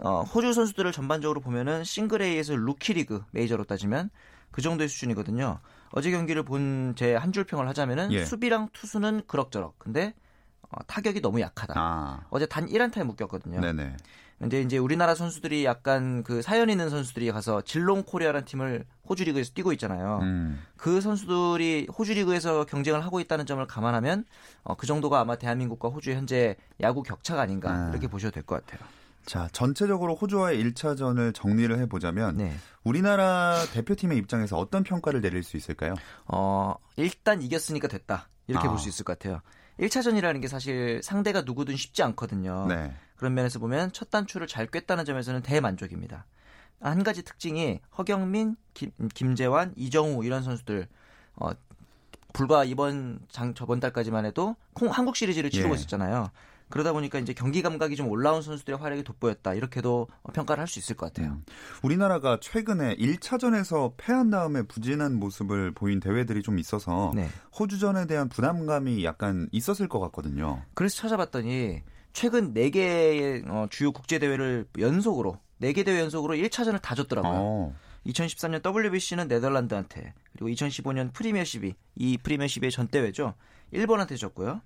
어, 0.00 0.22
호주 0.22 0.52
선수들을 0.54 0.90
전반적으로 0.92 1.40
보면은 1.40 1.84
싱글 1.84 2.22
A에서 2.22 2.56
루키 2.56 2.94
리그 2.94 3.22
메이저로 3.32 3.64
따지면 3.64 4.10
그 4.50 4.62
정도의 4.62 4.88
수준이거든요. 4.88 5.60
어제 5.90 6.10
경기를 6.10 6.42
본 6.44 6.94
제 6.96 7.14
한 7.14 7.30
줄 7.32 7.44
평을 7.44 7.68
하자면은 7.68 8.10
예. 8.12 8.24
수비랑 8.24 8.70
투수는 8.72 9.22
그럭저럭. 9.26 9.78
근데 9.78 10.14
어, 10.70 10.82
타격이 10.86 11.20
너무 11.20 11.40
약하다. 11.40 11.74
아. 11.76 12.20
어제 12.30 12.46
단 12.46 12.66
1안타에 12.66 13.04
묶였거든요. 13.04 13.60
네네. 13.60 13.96
근데 14.38 14.60
이제 14.60 14.76
우리나라 14.78 15.14
선수들이 15.14 15.64
약간 15.64 16.22
그 16.22 16.42
사연 16.42 16.68
있는 16.68 16.90
선수들이 16.90 17.30
가서 17.32 17.62
질롱 17.62 18.02
코리아라는 18.02 18.44
팀을 18.44 18.84
호주 19.08 19.24
리그에서 19.24 19.52
뛰고 19.54 19.72
있잖아요. 19.74 20.18
음. 20.22 20.60
그 20.76 21.00
선수들이 21.00 21.88
호주 21.96 22.14
리그에서 22.14 22.64
경쟁을 22.66 23.04
하고 23.04 23.20
있다는 23.20 23.46
점을 23.46 23.64
감안하면 23.66 24.24
어, 24.64 24.74
그 24.74 24.86
정도가 24.86 25.20
아마 25.20 25.36
대한민국과 25.36 25.88
호주의 25.88 26.16
현재 26.16 26.56
야구 26.80 27.02
격차가 27.02 27.40
아닌가 27.42 27.70
아. 27.70 27.90
이렇게 27.90 28.06
보셔도 28.08 28.32
될 28.32 28.42
것 28.44 28.64
같아요. 28.66 28.86
자, 29.24 29.48
전체적으로 29.52 30.14
호주와의 30.16 30.62
1차전을 30.62 31.32
정리를 31.34 31.78
해보자면 31.78 32.36
네. 32.36 32.54
우리나라 32.82 33.56
대표팀의 33.72 34.18
입장에서 34.18 34.58
어떤 34.58 34.82
평가를 34.82 35.22
내릴 35.22 35.42
수 35.42 35.56
있을까요? 35.56 35.94
어, 36.26 36.74
일단 36.96 37.40
이겼으니까 37.40 37.88
됐다. 37.88 38.28
이렇게 38.48 38.66
아. 38.66 38.70
볼수 38.70 38.90
있을 38.90 39.04
것 39.04 39.18
같아요. 39.18 39.40
1차전이라는 39.80 40.42
게 40.42 40.48
사실 40.48 41.00
상대가 41.02 41.40
누구든 41.40 41.74
쉽지 41.76 42.02
않거든요. 42.02 42.66
네. 42.68 42.94
그런 43.16 43.34
면에서 43.34 43.58
보면 43.58 43.92
첫 43.92 44.10
단추를 44.10 44.46
잘 44.46 44.66
꿰다는 44.66 45.04
점에서는 45.04 45.42
대만족입니다. 45.42 46.26
한 46.80 47.02
가지 47.02 47.22
특징이 47.22 47.80
허경민, 47.96 48.56
김, 48.74 48.90
김재환, 49.14 49.72
이정우 49.76 50.24
이런 50.24 50.42
선수들 50.42 50.86
어, 51.36 51.50
불과 52.32 52.64
이번 52.64 53.20
장 53.28 53.54
저번 53.54 53.80
달까지만 53.80 54.26
해도 54.26 54.56
콩, 54.74 54.88
한국 54.88 55.16
시리즈를 55.16 55.50
치르고 55.50 55.70
예. 55.74 55.78
있었잖아요. 55.78 56.30
그러다 56.70 56.92
보니까 56.92 57.18
이제 57.18 57.32
경기 57.34 57.62
감각이 57.62 57.94
좀 57.94 58.08
올라온 58.08 58.42
선수들의 58.42 58.78
활약이 58.78 59.04
돋보였다. 59.04 59.54
이렇게도 59.54 60.08
평가를 60.32 60.60
할 60.60 60.66
수 60.66 60.78
있을 60.80 60.96
것 60.96 61.06
같아요. 61.12 61.34
음. 61.34 61.44
우리나라가 61.82 62.38
최근에 62.40 62.96
1차전에서 62.96 63.92
패한 63.96 64.30
다음에 64.30 64.62
부진한 64.62 65.14
모습을 65.14 65.72
보인 65.72 66.00
대회들이 66.00 66.42
좀 66.42 66.58
있어서 66.58 67.12
네. 67.14 67.28
호주전에 67.58 68.06
대한 68.06 68.28
부담감이 68.28 69.04
약간 69.04 69.48
있었을 69.52 69.88
것 69.88 70.00
같거든요. 70.00 70.62
그래서 70.74 70.96
찾아봤더니 71.02 71.82
최근 72.14 72.54
4개의 72.54 73.46
어, 73.50 73.66
주요 73.68 73.92
국제 73.92 74.18
대회를 74.18 74.66
연속으로 74.78 75.38
4개 75.60 75.84
대회 75.84 76.00
연속으로 76.00 76.34
1차전을 76.34 76.80
다 76.80 76.94
줬더라고요. 76.94 77.32
어. 77.34 77.76
2013년 78.06 78.64
WBC는 78.64 79.28
네덜란드한테 79.28 80.14
그리고 80.32 80.48
2015년 80.48 81.12
프리미어십이 81.12 81.74
이 81.96 82.18
프리미어십의 82.18 82.70
전 82.70 82.86
대회죠. 82.88 83.34
일본한테 83.72 84.16
졌고요. 84.16 84.62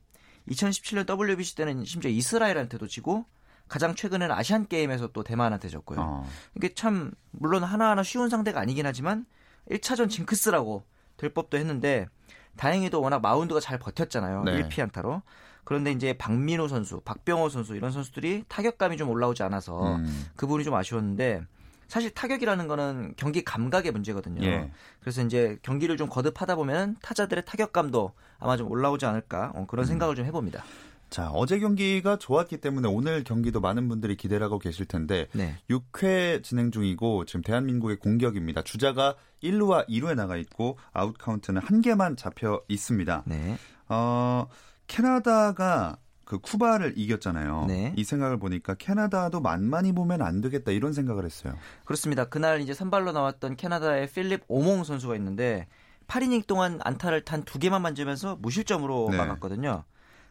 2017년 0.51 1.09
WBC 1.09 1.57
때는 1.57 1.85
심지어 1.85 2.11
이스라엘한테도 2.11 2.87
지고 2.87 3.25
가장 3.67 3.95
최근에는 3.95 4.35
아시안 4.35 4.67
게임에서 4.67 5.09
또 5.09 5.23
대만한테 5.25 5.69
졌고요. 5.69 6.01
어. 6.01 6.29
이게 6.55 6.75
참 6.75 7.13
물론 7.31 7.65
하나하나 7.65 8.03
쉬운 8.03 8.29
상대가 8.29 8.61
아니긴 8.61 8.85
하지만 8.87 9.25
1차전 9.71 10.11
징크스라고 10.11 10.85
될 11.17 11.33
법도 11.33 11.57
했는데 11.57 12.09
다행히도 12.57 13.01
워낙 13.01 13.21
마운드가 13.21 13.61
잘 13.61 13.79
버텼잖아요. 13.79 14.45
네. 14.45 14.69
1피안타로. 14.69 15.23
그런데 15.69 15.93
이제 15.93 16.15
박민호 16.15 16.67
선수, 16.67 17.01
박병호 17.01 17.51
선수 17.51 17.77
이런 17.77 17.93
선수들이 17.93 18.45
타격감이 18.49 18.97
좀 18.97 19.11
올라오지 19.11 19.43
않아서 19.43 19.97
음. 19.97 20.25
그 20.35 20.47
부분이 20.47 20.65
좀 20.65 20.75
아쉬웠는데 20.75 21.43
사실 21.89 22.09
타격이라는 22.09 22.67
거는 22.69 23.13
경기 23.19 23.45
감각의 23.45 23.93
문제거든요. 23.93 24.43
예. 24.47 24.71
그래서 25.01 25.23
이제 25.23 25.59
경기를 25.61 25.99
좀 25.99 26.09
거듭하다 26.09 26.57
보면 26.57 26.97
타자들의 27.03 27.45
타격감도 27.45 28.13
아마 28.39 28.57
좀 28.57 28.71
올라오지 28.71 29.05
않을까 29.05 29.53
어, 29.55 29.67
그런 29.69 29.85
음. 29.85 29.89
생각을 29.89 30.15
좀 30.15 30.25
해봅니다. 30.25 30.65
자, 31.11 31.29
어제 31.33 31.59
경기가 31.59 32.17
좋았기 32.17 32.63
때문에 32.63 32.89
오늘 32.89 33.23
경기도 33.23 33.61
많은 33.61 33.91
분들이 33.91 34.17
기대를 34.17 34.47
하고 34.47 34.59
계실 34.59 34.87
텐데 34.87 35.27
네. 35.33 35.55
6회 35.69 36.43
진행 36.43 36.71
중이고 36.71 37.27
지금 37.27 37.43
대한민국의 37.43 37.99
공격입니다. 37.99 38.63
주자가 38.63 39.17
1루와 39.43 39.87
2루에 39.87 40.15
나가 40.15 40.39
있고 40.39 40.79
아웃 40.95 41.15
카운트는 41.19 41.61
한 41.61 41.83
개만 41.83 42.17
잡혀 42.17 42.63
있습니다. 42.69 43.25
네. 43.27 43.59
어, 43.91 44.47
캐나다가 44.89 45.99
그 46.25 46.39
쿠바를 46.39 46.95
이겼잖아요. 46.97 47.67
네. 47.69 47.95
이 47.97 48.05
생각을 48.05 48.39
보니까 48.39 48.75
캐나다도 48.75 49.41
만만히 49.41 49.93
보면 49.93 50.21
안 50.21 50.41
되겠다 50.41 50.73
이런 50.73 50.93
생각을 50.93 51.25
했어요. 51.25 51.55
그렇습니다. 51.85 52.25
그날 52.27 52.61
이제 52.61 52.75
선발로 52.75 53.13
나왔던 53.13 53.57
캐나다의 53.57 54.09
필립 54.11 54.43
오몽 54.49 54.85
선수가 54.85 55.15
있는데 55.17 55.69
8이닝 56.09 56.47
동안 56.47 56.81
안타를 56.83 57.25
단 57.25 57.45
두 57.45 57.59
개만 57.59 57.81
만지면서 57.83 58.37
무실점으로 58.41 59.09
네. 59.13 59.17
막았거든요. 59.17 59.85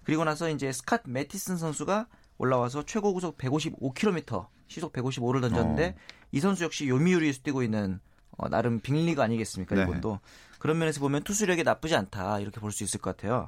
그리고 0.03 0.23
나서 0.23 0.49
이제 0.49 0.69
스캇 0.69 1.01
매티슨 1.09 1.57
선수가 1.57 2.07
올라와서 2.37 2.83
최고 2.85 3.13
구속 3.13 3.37
155km, 3.37 4.47
시속 4.67 4.93
155를 4.93 5.41
던졌는데 5.41 5.95
어. 5.97 6.01
이 6.31 6.39
선수 6.39 6.63
역시 6.63 6.87
요미우리에서 6.87 7.39
뛰고 7.43 7.63
있는 7.63 7.99
어, 8.37 8.49
나름 8.49 8.79
빅리그 8.79 9.21
아니겠습니까? 9.21 9.75
네. 9.75 9.83
이번도 9.83 10.19
그런 10.59 10.77
면에서 10.77 10.99
보면 10.99 11.23
투수력이 11.23 11.63
나쁘지 11.63 11.95
않다 11.95 12.39
이렇게 12.39 12.59
볼 12.59 12.71
수 12.71 12.83
있을 12.83 12.99
것 12.99 13.15
같아요. 13.17 13.47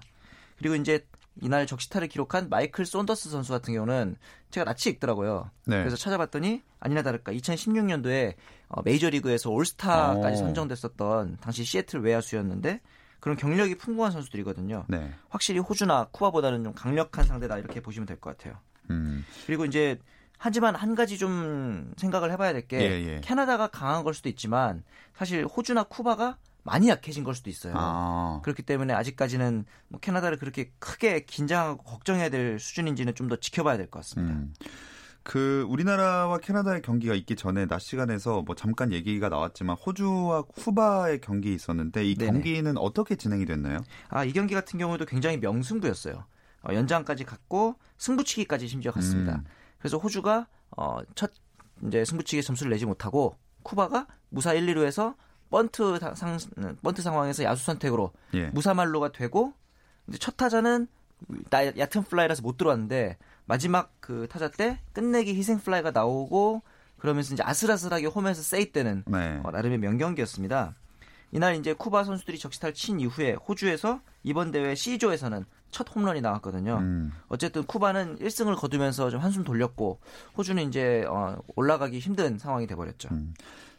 그리고 0.59 0.75
이제 0.75 1.05
이날 1.41 1.65
적시타를 1.65 2.09
기록한 2.09 2.49
마이클 2.49 2.85
손더스 2.85 3.29
선수 3.29 3.51
같은 3.53 3.73
경우는 3.73 4.17
제가 4.51 4.65
낯이 4.65 4.93
익더라고요. 4.93 5.49
네. 5.65 5.79
그래서 5.79 5.95
찾아봤더니 5.95 6.61
아니나 6.81 7.01
다를까 7.01 7.31
2016년도에 7.33 8.35
어, 8.67 8.81
메이저리그에서 8.83 9.49
올스타까지 9.49 10.35
오. 10.41 10.45
선정됐었던 10.45 11.37
당시 11.41 11.63
시애틀 11.63 12.01
외야수였는데 12.01 12.81
그런 13.21 13.37
경력이 13.37 13.75
풍부한 13.77 14.11
선수들이거든요. 14.11 14.85
네. 14.89 15.11
확실히 15.29 15.59
호주나 15.59 16.09
쿠바보다는 16.11 16.63
좀 16.63 16.73
강력한 16.73 17.25
상대다 17.25 17.57
이렇게 17.57 17.81
보시면 17.81 18.05
될 18.05 18.19
것 18.19 18.37
같아요. 18.37 18.57
음. 18.89 19.25
그리고 19.45 19.65
이제 19.65 19.97
하지만 20.37 20.75
한 20.75 20.95
가지 20.95 21.17
좀 21.17 21.93
생각을 21.97 22.31
해봐야 22.31 22.53
될게 22.53 22.79
예, 22.79 23.15
예. 23.15 23.21
캐나다가 23.21 23.67
강한 23.67 24.03
걸 24.03 24.13
수도 24.13 24.29
있지만 24.29 24.83
사실 25.13 25.45
호주나 25.45 25.83
쿠바가 25.83 26.37
많이 26.69 26.89
약해진 26.89 27.23
걸 27.23 27.33
수도 27.35 27.49
있어요. 27.49 27.73
아. 27.75 28.39
그렇기 28.43 28.63
때문에 28.63 28.93
아직까지는 28.93 29.65
뭐 29.87 29.99
캐나다를 29.99 30.37
그렇게 30.37 30.71
크게 30.79 31.25
긴장하고 31.25 31.83
걱정해야 31.83 32.29
될 32.29 32.59
수준인지는 32.59 33.15
좀 33.15 33.29
더 33.29 33.35
지켜봐야 33.35 33.77
될 33.77 33.89
것 33.89 33.99
같습니다. 33.99 34.33
음. 34.33 34.53
그 35.23 35.65
우리나라와 35.69 36.39
캐나다의 36.39 36.81
경기가 36.81 37.13
있기 37.13 37.35
전에 37.35 37.67
낮 37.67 37.79
시간에서 37.79 38.41
뭐 38.41 38.55
잠깐 38.55 38.91
얘기가 38.91 39.29
나왔지만 39.29 39.75
호주와 39.75 40.43
쿠바의 40.43 41.21
경기 41.21 41.53
있었는데 41.53 42.05
이 42.09 42.15
네네. 42.15 42.31
경기는 42.31 42.77
어떻게 42.77 43.15
진행이 43.15 43.45
됐나요? 43.45 43.79
아, 44.07 44.23
이 44.23 44.31
경기 44.33 44.55
같은 44.55 44.79
경우도 44.79 45.05
굉장히 45.05 45.37
명승부였어요. 45.37 46.25
어, 46.63 46.73
연장까지 46.73 47.25
갔고 47.25 47.75
승부치기까지 47.97 48.67
심지어 48.67 48.91
갔습니다. 48.91 49.35
음. 49.35 49.43
그래서 49.77 49.97
호주가 49.97 50.47
어, 50.75 50.99
첫 51.15 51.31
이제 51.85 52.03
승부치기 52.05 52.41
점수를 52.41 52.71
내지 52.71 52.85
못하고 52.85 53.35
쿠바가 53.63 54.07
무사 54.29 54.53
1, 54.53 54.65
2루에서 54.73 55.15
번트 55.49 55.99
상 56.15 56.37
번트 56.81 57.01
상황에서 57.01 57.43
야수 57.43 57.65
선택으로 57.65 58.11
예. 58.33 58.47
무사말로가 58.47 59.11
되고 59.11 59.53
이제 60.07 60.17
첫 60.17 60.37
타자는 60.37 60.87
나 61.49 61.65
얕은 61.65 62.03
플라이라서 62.03 62.41
못 62.41 62.57
들어왔는데 62.57 63.17
마지막 63.45 63.91
그 63.99 64.27
타자 64.29 64.49
때 64.49 64.79
끝내기 64.93 65.35
희생 65.35 65.59
플라이가 65.59 65.91
나오고 65.91 66.61
그러면서 66.97 67.33
이제 67.33 67.43
아슬아슬하게 67.43 68.07
홈에서 68.07 68.41
세이프되는 68.41 69.03
네. 69.07 69.39
어, 69.43 69.51
나름의 69.51 69.79
명경기였습니다. 69.79 70.75
이날 71.31 71.55
이제 71.55 71.73
쿠바 71.73 72.03
선수들이 72.03 72.39
적시타를 72.39 72.73
친 72.73 72.99
이후에 72.99 73.33
호주에서 73.33 74.01
이번 74.23 74.51
대회 74.51 74.75
C조에서는 74.75 75.45
첫 75.71 75.87
홈런이 75.95 76.21
나왔거든요. 76.21 76.77
음. 76.79 77.11
어쨌든 77.27 77.63
쿠바는 77.63 78.17
1승을 78.17 78.57
거두면서 78.57 79.09
좀 79.11 79.21
한숨 79.21 79.43
돌렸고 79.43 79.99
호주는 80.37 80.67
이제 80.67 81.05
어, 81.07 81.37
올라가기 81.55 81.99
힘든 81.99 82.37
상황이 82.39 82.65
돼버렸죠. 82.67 83.09
음. 83.11 83.33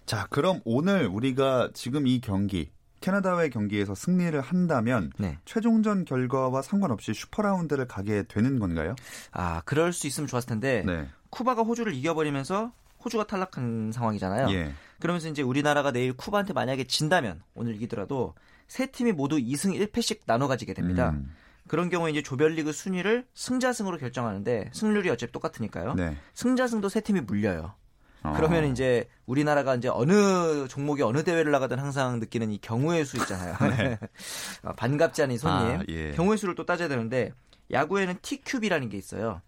자, 0.06 0.26
그럼 0.30 0.60
오늘 0.64 1.06
우리가 1.06 1.70
지금 1.74 2.06
이 2.06 2.20
경기 2.20 2.70
캐나다와의 3.00 3.50
경기에서 3.50 3.94
승리를 3.94 4.38
한다면 4.40 5.10
네. 5.18 5.38
최종전 5.44 6.04
결과와 6.04 6.62
상관없이 6.62 7.14
슈퍼라운드를 7.14 7.86
가게 7.88 8.22
되는 8.24 8.58
건가요? 8.58 8.94
아, 9.32 9.62
그럴 9.64 9.92
수 9.92 10.06
있으면 10.06 10.26
좋았을 10.26 10.48
텐데 10.48 10.82
네. 10.86 11.08
쿠바가 11.30 11.62
호주를 11.62 11.94
이겨버리면서 11.94 12.72
호주가 13.04 13.26
탈락한 13.26 13.92
상황이잖아요. 13.92 14.50
예. 14.50 14.74
그러면서 14.98 15.28
이제 15.28 15.40
우리나라가 15.40 15.92
내일 15.92 16.12
쿠바한테 16.12 16.52
만약에 16.52 16.84
진다면 16.84 17.42
오늘 17.54 17.74
이기더라도 17.76 18.34
세 18.68 18.86
팀이 18.86 19.12
모두 19.12 19.36
2승 19.38 19.74
1패씩 19.74 20.20
나눠 20.26 20.46
가지게 20.46 20.74
됩니다. 20.74 21.10
음. 21.10 21.34
그런 21.66 21.88
경우에 21.88 22.10
이제 22.10 22.22
조별리그 22.22 22.72
순위를 22.72 23.26
승자승으로 23.32 23.96
결정하는데 23.96 24.70
승률이 24.74 25.08
어차피 25.08 25.32
똑같으니까요. 25.32 25.94
네. 25.94 26.16
승자승도 26.34 26.88
세 26.88 27.00
팀이 27.00 27.22
물려요. 27.22 27.74
어. 28.22 28.32
그러면 28.36 28.66
이제 28.66 29.08
우리나라가 29.26 29.74
이제 29.74 29.88
어느 29.88 30.68
종목이 30.68 31.02
어느 31.02 31.24
대회를 31.24 31.52
나가든 31.52 31.78
항상 31.78 32.20
느끼는 32.20 32.50
이 32.50 32.58
경우의 32.58 33.04
수 33.04 33.16
있잖아요. 33.18 33.56
네. 33.76 33.98
아, 34.62 34.72
반갑지 34.72 35.22
않은 35.22 35.38
손님. 35.38 35.80
아, 35.80 35.82
예. 35.88 36.12
경우의 36.12 36.38
수를 36.38 36.54
또 36.54 36.66
따져야 36.66 36.88
되는데 36.88 37.32
야구에는 37.70 38.16
T큐비라는 38.22 38.88
게 38.88 38.96
있어요. 38.96 39.40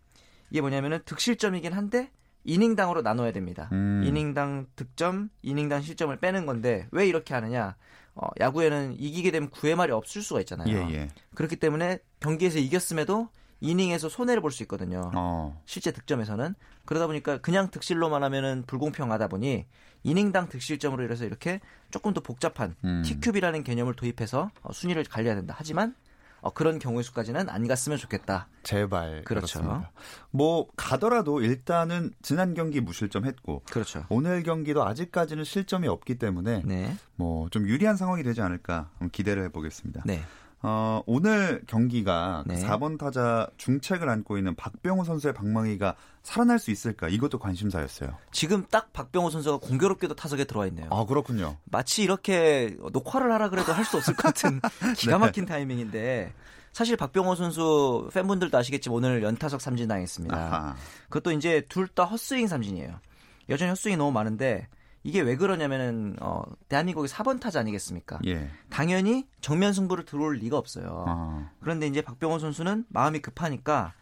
이게 0.51 0.61
뭐냐면은 0.61 1.01
득실점이긴 1.05 1.73
한데 1.73 2.11
이닝당으로 2.45 3.03
나눠야 3.03 3.33
됩니다. 3.33 3.69
음. 3.73 4.03
이닝당 4.05 4.67
득점, 4.77 5.31
이닝당 5.43 5.83
실점을 5.83 6.15
빼는 6.19 6.47
건데 6.47 6.89
왜 6.91 7.07
이렇게 7.07 7.35
하느냐? 7.35 7.77
어, 8.15 8.29
야구에는 8.41 8.97
이기게 8.99 9.31
되면 9.31 9.49
9회 9.51 9.75
말이 9.75 9.93
없을 9.93 10.23
수가 10.23 10.41
있잖아요. 10.41 10.69
예, 10.69 10.95
예. 10.95 11.09
그렇기 11.35 11.57
때문에 11.57 11.99
경기에서 12.21 12.59
이겼음에도 12.59 13.29
이닝에서 13.62 14.09
손해를 14.09 14.42
볼 14.42 14.51
수 14.53 14.62
있거든요. 14.64 15.11
어. 15.14 15.59
실제 15.64 15.92
득점에서는 15.92 16.55
그러다 16.85 17.07
보니까 17.07 17.38
그냥 17.38 17.70
득실로만 17.70 18.22
하면은 18.25 18.64
불공평하다 18.66 19.29
보니 19.29 19.64
이닝당 20.03 20.48
득실점으로 20.48 21.05
이래서 21.05 21.25
이렇게 21.25 21.61
조금 21.90 22.12
더 22.12 22.20
복잡한 22.20 22.75
음. 22.85 23.03
T큐비라는 23.07 23.62
개념을 23.64 23.94
도입해서 23.94 24.51
어, 24.62 24.72
순위를 24.72 25.05
관리해야 25.05 25.37
된다. 25.37 25.55
하지만 25.57 25.94
어, 26.40 26.51
그런 26.51 26.81
경우의 26.81 27.05
수까지는 27.05 27.48
안 27.48 27.68
갔으면 27.68 27.96
좋겠다. 27.98 28.48
제발. 28.64 29.22
그렇죠. 29.25 29.61
그렇습니다. 29.61 29.92
뭐 30.33 30.66
가더라도 30.77 31.40
일단은 31.40 32.11
지난 32.20 32.53
경기 32.55 32.81
무실점 32.81 33.27
했고 33.27 33.62
그렇죠. 33.70 34.05
오늘 34.09 34.42
경기도 34.42 34.85
아직까지는 34.85 35.44
실점이 35.44 35.87
없기 35.87 36.16
때문에 36.18 36.62
네. 36.64 36.96
뭐좀 37.14 37.68
유리한 37.68 37.96
상황이 37.96 38.25
되지 38.25 38.42
않을까 38.42 38.90
기대를 39.12 39.44
해보겠습니다. 39.44 40.03
네. 40.05 40.20
어, 40.64 41.03
오늘 41.07 41.61
경기가 41.66 42.44
네. 42.46 42.55
4번 42.62 42.96
타자 42.98 43.48
중책을 43.57 44.09
안고 44.09 44.38
있는 44.38 44.55
박병호 44.55 45.03
선수의 45.05 45.35
방망이가 45.35 45.96
살아날 46.22 46.59
수 46.61 46.70
있을까? 46.70 47.09
이것도 47.09 47.38
관심사였어요. 47.40 48.16
지금 48.31 48.64
딱 48.70 48.92
박병호 48.92 49.31
선수가 49.31 49.57
공교롭게도 49.59 50.14
타석에 50.14 50.44
들어와 50.44 50.66
있네요. 50.68 50.87
아, 50.90 51.05
그렇군요. 51.05 51.57
마치 51.64 52.03
이렇게 52.05 52.77
녹화를 52.92 53.33
하라 53.33 53.48
그래도 53.51 53.72
할 53.72 53.85
수 53.85 53.96
없을 53.96 54.14
것 54.14 54.22
같은 54.22 54.61
기가 54.96 55.18
네. 55.18 55.18
막힌 55.18 55.44
네. 55.46 55.53
타이밍인데 55.53 56.33
사실 56.72 56.96
박병호 56.96 57.35
선수 57.35 58.09
팬분들도 58.14 58.57
아시겠지만 58.57 58.96
오늘 58.96 59.22
연타석 59.22 59.61
삼진 59.61 59.88
당했습니다. 59.88 60.37
아하. 60.37 60.77
그것도 61.09 61.33
이제 61.33 61.62
둘 61.68 61.88
다 61.88 62.05
헛스윙 62.05 62.46
삼진이에요. 62.46 63.01
여전히 63.48 63.70
헛스윙이 63.70 63.96
너무 63.96 64.12
많은데 64.12 64.68
이게 65.05 65.21
왜 65.21 65.37
그러냐면은 65.37 66.17
어 66.21 66.43
대한민국의 66.69 67.09
4번 67.09 67.41
타자 67.41 67.61
아니겠습니까? 67.61 68.21
예. 68.27 68.51
당연히 68.71 69.27
정면 69.41 69.73
승부를 69.73 70.05
들어올 70.05 70.37
리가 70.37 70.57
없어요. 70.57 71.05
아. 71.09 71.51
그런데 71.61 71.87
이제 71.87 72.03
박병호 72.03 72.38
선수는 72.38 72.85
마음이 72.88 73.21
급하니까 73.21 73.93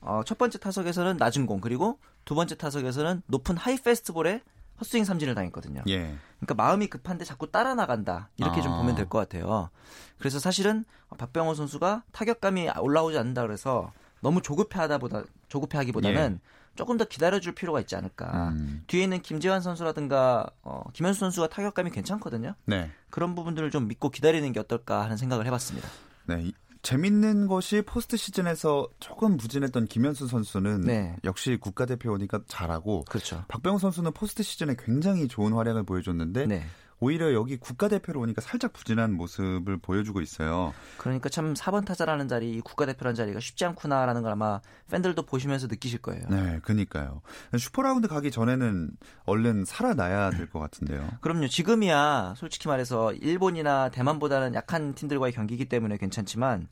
어, 0.00 0.22
첫 0.26 0.36
번째 0.36 0.58
타석에서는 0.58 1.16
낮은 1.16 1.46
공 1.46 1.60
그리고 1.60 1.98
두 2.24 2.34
번째 2.34 2.56
타석에서는 2.56 3.22
높은 3.26 3.56
high 3.56 3.76
fastball에 3.76 4.42
헛스윙 4.80 5.04
삼진을 5.04 5.34
당했거든요. 5.34 5.82
예. 5.88 6.14
그러니까 6.40 6.54
마음이 6.54 6.88
급한데 6.88 7.24
자꾸 7.24 7.50
따라 7.50 7.74
나간다 7.74 8.28
이렇게 8.36 8.60
아. 8.60 8.62
좀 8.62 8.76
보면 8.76 8.94
될 8.94 9.08
것 9.08 9.18
같아요. 9.18 9.70
그래서 10.18 10.38
사실은 10.38 10.84
박병호 11.16 11.54
선수가 11.54 12.02
타격감이 12.12 12.68
올라오지 12.80 13.16
않는다 13.16 13.42
그래서 13.42 13.92
너무 14.20 14.42
조급해하다 14.42 14.98
보다 14.98 15.22
조급해하기보다는 15.48 16.40
예. 16.42 16.48
조금 16.74 16.96
더 16.96 17.04
기다려줄 17.04 17.54
필요가 17.54 17.80
있지 17.80 17.96
않을까. 17.96 18.48
음. 18.50 18.84
뒤에 18.86 19.02
있는 19.02 19.20
김재환 19.20 19.60
선수라든가 19.60 20.46
어, 20.62 20.82
김현수 20.92 21.20
선수가 21.20 21.48
타격감이 21.48 21.90
괜찮거든요. 21.90 22.54
네. 22.64 22.90
그런 23.10 23.34
부분들을 23.34 23.70
좀 23.70 23.88
믿고 23.88 24.10
기다리는 24.10 24.50
게 24.52 24.60
어떨까 24.60 25.04
하는 25.04 25.16
생각을 25.16 25.46
해봤습니다. 25.46 25.88
네. 26.26 26.52
재밌는 26.82 27.46
것이 27.46 27.82
포스트 27.82 28.16
시즌에서 28.16 28.88
조금 28.98 29.36
부진했던 29.36 29.86
김현수 29.86 30.26
선수는 30.26 30.80
네. 30.80 31.16
역시 31.22 31.56
국가대표 31.60 32.12
오니까 32.12 32.40
잘하고 32.48 33.04
그렇죠. 33.04 33.44
박병호 33.48 33.78
선수는 33.78 34.12
포스트 34.12 34.42
시즌에 34.42 34.74
굉장히 34.76 35.28
좋은 35.28 35.52
활약을 35.52 35.84
보여줬는데 35.84 36.46
네. 36.46 36.66
오히려 37.02 37.32
여기 37.34 37.56
국가대표로 37.56 38.20
오니까 38.20 38.40
살짝 38.40 38.72
부진한 38.72 39.12
모습을 39.14 39.76
보여주고 39.78 40.20
있어요. 40.20 40.72
그러니까 40.98 41.28
참 41.28 41.52
4번 41.52 41.84
타자라는 41.84 42.28
자리, 42.28 42.60
국가대표라는 42.60 43.16
자리가 43.16 43.40
쉽지 43.40 43.64
않구나라는 43.64 44.22
걸 44.22 44.30
아마 44.30 44.60
팬들도 44.88 45.20
보시면서 45.26 45.66
느끼실 45.66 46.00
거예요. 46.00 46.22
네, 46.30 46.60
그니까요. 46.62 47.20
슈퍼라운드 47.58 48.06
가기 48.06 48.30
전에는 48.30 48.90
얼른 49.24 49.64
살아나야 49.64 50.30
될 50.30 50.48
것 50.52 50.60
같은데요. 50.60 51.08
그럼요. 51.20 51.48
지금이야 51.48 52.34
솔직히 52.36 52.68
말해서 52.68 53.12
일본이나 53.14 53.88
대만보다는 53.88 54.54
약한 54.54 54.94
팀들과의 54.94 55.32
경기이기 55.32 55.64
때문에 55.64 55.96
괜찮지만 55.96 56.68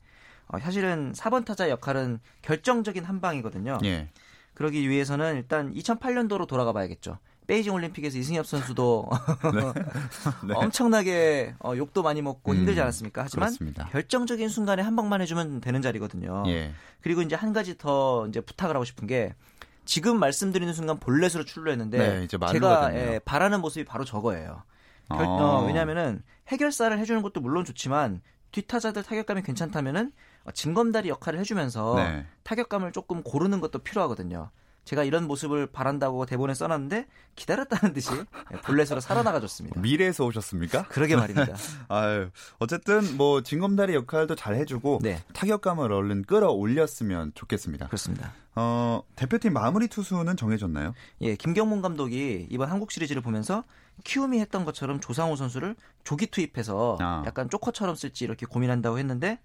어, 0.47 0.59
사실은 0.59 1.11
4번 1.13 1.43
타자 1.43 1.69
역할은 1.69 2.19
결정적인 2.41 3.03
한 3.03 3.19
방이거든요. 3.19 3.79
예. 3.83 4.09
그러기 4.53 4.87
위해서는 4.89 5.35
일단 5.35 5.73
2008년도로 5.73 6.47
돌아가 6.47 6.71
봐야겠죠. 6.71 7.17
베이징 7.51 7.73
올림픽에서 7.73 8.17
이승엽 8.17 8.47
선수도 8.47 9.09
네. 9.53 9.61
네. 10.47 10.53
엄청나게 10.55 11.55
어, 11.59 11.73
욕도 11.75 12.01
많이 12.01 12.21
먹고 12.21 12.53
음, 12.53 12.59
힘들지 12.59 12.79
않았습니까? 12.79 13.23
하지만 13.23 13.49
그렇습니다. 13.49 13.89
결정적인 13.89 14.47
순간에 14.47 14.81
한 14.81 14.95
방만 14.95 15.19
해주면 15.19 15.59
되는 15.59 15.81
자리거든요. 15.81 16.43
예. 16.47 16.71
그리고 17.01 17.21
이제 17.21 17.35
한 17.35 17.51
가지 17.51 17.77
더 17.77 18.25
이제 18.29 18.39
부탁을 18.39 18.75
하고 18.75 18.85
싶은 18.85 19.05
게 19.05 19.35
지금 19.83 20.17
말씀드리는 20.17 20.73
순간 20.73 20.97
볼넷으로 21.01 21.43
출루했는데 21.43 21.97
네, 21.97 22.27
제가 22.27 22.95
예, 22.95 23.19
바라는 23.25 23.59
모습이 23.59 23.83
바로 23.83 24.05
저거예요. 24.05 24.63
결, 25.09 25.25
어, 25.25 25.63
아. 25.63 25.65
왜냐하면은 25.65 26.23
해결사를 26.47 26.97
해주는 26.97 27.21
것도 27.21 27.41
물론 27.41 27.65
좋지만 27.65 28.21
뒷타자들 28.53 29.03
타격감이 29.03 29.41
괜찮다면은 29.41 30.13
진검다리 30.53 31.09
역할을 31.09 31.39
해주면서 31.39 31.95
네. 31.97 32.25
타격감을 32.43 32.93
조금 32.93 33.23
고르는 33.23 33.59
것도 33.59 33.79
필요하거든요. 33.79 34.51
제가 34.83 35.03
이런 35.03 35.27
모습을 35.27 35.67
바란다고 35.67 36.25
대본에 36.25 36.53
써놨는데 36.53 37.07
기다렸다는 37.35 37.93
듯이 37.93 38.09
볼넷으로 38.63 38.99
살아나가줬습니다. 38.99 39.79
미래에서 39.81 40.25
오셨습니까? 40.25 40.83
그러게 40.87 41.15
말입니다. 41.15 41.55
아유, 41.87 42.29
어쨌든 42.59 43.17
뭐 43.17 43.41
진검다리 43.41 43.93
역할도 43.93 44.35
잘 44.35 44.55
해주고 44.55 44.99
네. 45.01 45.23
타격감을 45.33 45.91
얼른 45.91 46.23
끌어올렸으면 46.23 47.33
좋겠습니다. 47.35 47.87
그렇습니다. 47.87 48.33
어, 48.55 49.03
대표팀 49.15 49.53
마무리 49.53 49.87
투수는 49.87 50.35
정해졌나요? 50.35 50.93
예, 51.21 51.35
김경문 51.35 51.81
감독이 51.81 52.47
이번 52.49 52.69
한국 52.69 52.91
시리즈를 52.91 53.21
보면서 53.21 53.63
키움이 54.03 54.39
했던 54.39 54.65
것처럼 54.65 54.99
조상우 54.99 55.37
선수를 55.37 55.75
조기 56.03 56.27
투입해서 56.27 56.97
아. 56.99 57.23
약간 57.25 57.49
조커처럼 57.49 57.95
쓸지 57.95 58.25
이렇게 58.25 58.45
고민한다고 58.45 58.97
했는데 58.97 59.39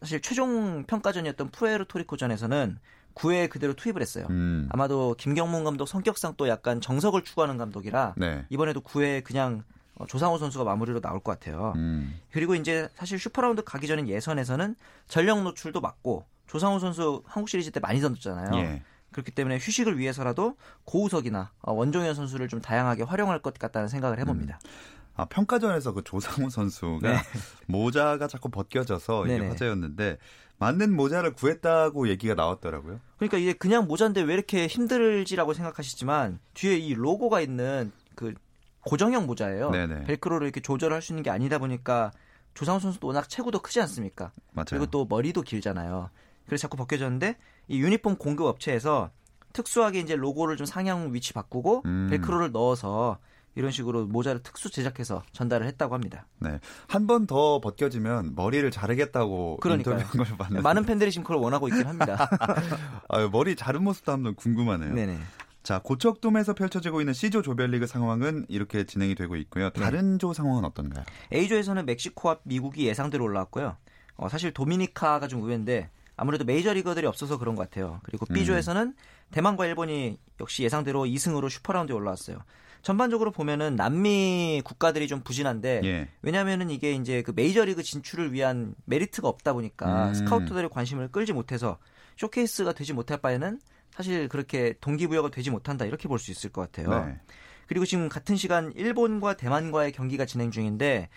사실 0.00 0.20
최종 0.20 0.84
평가전이었던 0.86 1.50
푸에르토리코전에서는 1.50 2.78
9회 3.14 3.48
그대로 3.50 3.74
투입을 3.74 4.00
했어요. 4.00 4.26
음. 4.30 4.68
아마도 4.70 5.14
김경문 5.18 5.64
감독 5.64 5.86
성격상 5.86 6.34
또 6.36 6.48
약간 6.48 6.80
정석을 6.80 7.22
추구하는 7.22 7.58
감독이라 7.58 8.14
네. 8.16 8.44
이번에도 8.48 8.80
9회 8.80 9.24
그냥 9.24 9.62
어, 9.94 10.06
조상우 10.06 10.38
선수가 10.38 10.64
마무리로 10.64 11.00
나올 11.00 11.20
것 11.20 11.38
같아요. 11.38 11.74
음. 11.76 12.18
그리고 12.32 12.54
이제 12.54 12.88
사실 12.94 13.18
슈퍼라운드 13.18 13.62
가기 13.62 13.86
전인 13.86 14.08
예선에서는 14.08 14.74
전력 15.08 15.42
노출도 15.42 15.80
막고 15.80 16.24
조상우 16.46 16.80
선수 16.80 17.22
한국 17.26 17.48
시리즈 17.48 17.70
때 17.70 17.80
많이 17.80 18.00
던졌잖아요. 18.00 18.60
예. 18.60 18.82
그렇기 19.12 19.32
때문에 19.32 19.58
휴식을 19.58 19.98
위해서라도 19.98 20.56
고우석이나 20.84 21.50
어, 21.62 21.72
원종현 21.72 22.14
선수를 22.14 22.48
좀 22.48 22.60
다양하게 22.60 23.02
활용할 23.02 23.40
것 23.40 23.54
같다는 23.54 23.88
생각을 23.88 24.18
해봅니다. 24.20 24.58
음. 24.64 24.70
아, 25.16 25.26
평가전에서 25.26 25.92
그 25.92 26.02
조상우 26.02 26.48
선수가 26.48 27.08
네. 27.08 27.18
모자가 27.66 28.26
자꾸 28.26 28.48
벗겨져서 28.48 29.26
이게 29.26 29.46
화제였는데 29.46 30.16
맞는 30.60 30.94
모자를 30.94 31.32
구했다고 31.32 32.08
얘기가 32.08 32.34
나왔더라고요. 32.34 33.00
그러니까 33.16 33.38
이게 33.38 33.54
그냥 33.54 33.86
모자인데 33.86 34.20
왜 34.20 34.34
이렇게 34.34 34.66
힘들지라고 34.66 35.54
생각하시지만 35.54 36.38
뒤에 36.52 36.76
이 36.76 36.94
로고가 36.94 37.40
있는 37.40 37.90
그 38.14 38.34
고정형 38.82 39.26
모자예요. 39.26 39.70
네네. 39.70 40.04
벨크로를 40.04 40.46
이렇게 40.46 40.60
조절할 40.60 41.00
수 41.00 41.12
있는 41.12 41.22
게 41.22 41.30
아니다 41.30 41.58
보니까 41.58 42.12
조상우 42.52 42.78
선수도 42.78 43.06
워낙 43.06 43.28
체구도 43.28 43.60
크지 43.60 43.80
않습니까? 43.80 44.32
맞아요. 44.52 44.66
그리고 44.68 44.86
또 44.86 45.06
머리도 45.06 45.42
길잖아요. 45.42 46.10
그래서 46.44 46.62
자꾸 46.62 46.76
벗겨졌는데 46.76 47.36
이 47.68 47.80
유니폼 47.80 48.16
공급 48.16 48.46
업체에서 48.46 49.10
특수하게 49.54 50.00
이제 50.00 50.14
로고를 50.14 50.58
좀 50.58 50.66
상향 50.66 51.14
위치 51.14 51.32
바꾸고 51.32 51.82
음. 51.86 52.08
벨크로를 52.10 52.52
넣어서 52.52 53.18
이런 53.56 53.70
식으로 53.70 54.06
모자를 54.06 54.42
특수 54.42 54.70
제작해서 54.70 55.22
전달을 55.32 55.66
했다고 55.66 55.94
합니다. 55.94 56.26
네. 56.38 56.60
한 56.86 57.06
번 57.06 57.26
더 57.26 57.60
벗겨지면 57.60 58.34
머리를 58.36 58.70
자르겠다고 58.70 59.58
그러니까요. 59.60 59.98
인터뷰한 59.98 60.28
걸 60.28 60.38
봤는데 60.38 60.62
많은 60.62 60.84
팬들이 60.84 61.10
지금 61.10 61.24
그걸 61.24 61.38
원하고 61.38 61.68
있긴 61.68 61.86
합니다. 61.86 62.28
아, 63.08 63.28
머리 63.30 63.56
자른 63.56 63.82
모습도 63.84 64.12
한번 64.12 64.34
궁금하네요. 64.34 64.94
네네. 64.94 65.18
자, 65.62 65.80
고척돔에서 65.82 66.54
펼쳐지고 66.54 67.00
있는 67.00 67.12
C조 67.12 67.42
조별리그 67.42 67.86
상황은 67.86 68.46
이렇게 68.48 68.84
진행이 68.84 69.14
되고 69.14 69.36
있고요. 69.36 69.70
네. 69.70 69.80
다른 69.80 70.12
네. 70.12 70.18
조 70.18 70.32
상황은 70.32 70.64
어떤가요? 70.64 71.04
A조에서는 71.32 71.84
멕시코와 71.86 72.38
미국이 72.44 72.86
예상대로 72.86 73.24
올라왔고요. 73.24 73.76
어, 74.16 74.28
사실 74.28 74.52
도미니카가 74.52 75.28
좀 75.28 75.42
의외인데 75.42 75.90
아무래도 76.16 76.44
메이저리거들이 76.44 77.06
없어서 77.06 77.38
그런 77.38 77.54
것 77.56 77.68
같아요. 77.68 78.00
그리고 78.04 78.26
B조에서는 78.26 78.82
음. 78.82 78.94
대만과 79.32 79.66
일본이 79.66 80.18
역시 80.40 80.62
예상대로 80.62 81.04
2승으로 81.04 81.48
슈퍼라운드에 81.50 81.94
올라왔어요. 81.94 82.38
전반적으로 82.82 83.30
보면은 83.30 83.76
남미 83.76 84.62
국가들이 84.64 85.08
좀 85.08 85.22
부진한데 85.22 85.80
예. 85.84 86.08
왜냐하면은 86.22 86.70
이게 86.70 86.92
이제 86.92 87.22
그 87.22 87.32
메이저리그 87.34 87.82
진출을 87.82 88.32
위한 88.32 88.74
메리트가 88.86 89.28
없다 89.28 89.52
보니까 89.52 90.08
음. 90.08 90.14
스카우터들의 90.14 90.70
관심을 90.70 91.08
끌지 91.08 91.32
못해서 91.32 91.78
쇼케이스가 92.16 92.72
되지 92.72 92.92
못할 92.92 93.18
바에는 93.18 93.60
사실 93.90 94.28
그렇게 94.28 94.74
동기부여가 94.80 95.30
되지 95.30 95.50
못한다 95.50 95.84
이렇게 95.84 96.08
볼 96.08 96.18
수 96.18 96.30
있을 96.30 96.50
것 96.50 96.62
같아요. 96.62 97.06
네. 97.06 97.18
그리고 97.66 97.84
지금 97.84 98.08
같은 98.08 98.36
시간 98.36 98.72
일본과 98.74 99.34
대만과의 99.36 99.92
경기가 99.92 100.24
진행 100.26 100.50
중인데 100.50 101.08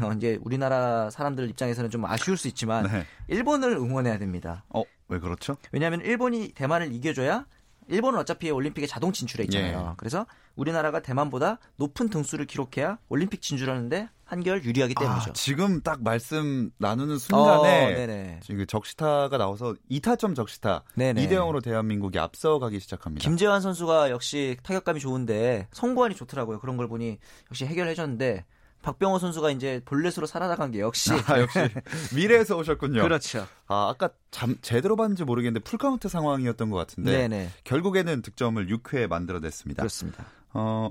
어, 0.00 0.12
이제 0.12 0.38
우리나라 0.42 1.10
사람들 1.10 1.48
입장에서는 1.50 1.90
좀 1.90 2.04
아쉬울 2.04 2.36
수 2.36 2.48
있지만 2.48 2.84
네. 2.86 3.04
일본을 3.28 3.72
응원해야 3.72 4.18
됩니다. 4.18 4.64
어, 4.68 4.82
왜 5.08 5.18
그렇죠? 5.18 5.56
왜냐하면 5.72 6.00
일본이 6.02 6.52
대만을 6.52 6.92
이겨줘야 6.92 7.46
일본은 7.90 8.18
어차피 8.18 8.50
올림픽에 8.50 8.86
자동 8.86 9.12
진출해 9.12 9.44
있잖아요. 9.44 9.88
예. 9.90 9.94
그래서 9.96 10.26
우리나라가 10.56 11.00
대만보다 11.00 11.58
높은 11.76 12.08
등수를 12.08 12.46
기록해야 12.46 12.98
올림픽 13.08 13.42
진출하는데 13.42 14.08
한결 14.24 14.62
유리하기 14.62 14.94
아, 14.96 15.00
때문이죠. 15.00 15.30
아, 15.30 15.32
지금 15.32 15.80
딱 15.82 16.02
말씀 16.02 16.70
나누는 16.78 17.18
순간에 17.18 18.36
어, 18.36 18.40
지금 18.42 18.64
적시타가 18.64 19.36
나와서 19.36 19.74
2타점 19.90 20.36
적시타 20.36 20.84
네네. 20.94 21.26
2대 21.26 21.32
0으로 21.32 21.62
대한민국이 21.62 22.18
앞서가기 22.18 22.78
시작합니다. 22.78 23.22
김재환 23.22 23.60
선수가 23.60 24.10
역시 24.10 24.56
타격감이 24.62 25.00
좋은데 25.00 25.66
송구안이 25.72 26.14
좋더라고요. 26.14 26.60
그런 26.60 26.76
걸 26.76 26.86
보니 26.86 27.18
역시 27.50 27.66
해결해 27.66 27.94
줬는데 27.94 28.44
박병호 28.82 29.18
선수가 29.18 29.50
이제 29.50 29.82
볼넷으로 29.84 30.26
살아나간 30.26 30.70
게 30.70 30.80
역시 30.80 31.10
아, 31.26 31.38
역시 31.38 31.58
미래에서 32.14 32.56
오셨군요. 32.56 33.02
그렇죠. 33.02 33.46
아 33.66 33.88
아까 33.90 34.10
잠, 34.30 34.56
제대로 34.62 34.96
봤는지 34.96 35.24
모르겠는데 35.24 35.62
풀카운트 35.64 36.08
상황이었던 36.08 36.70
것 36.70 36.76
같은데 36.78 37.28
네네. 37.28 37.50
결국에는 37.64 38.22
득점을 38.22 38.66
6회 38.66 39.06
만들어냈습니다. 39.08 39.80
그렇습니다. 39.82 40.24
어 40.54 40.90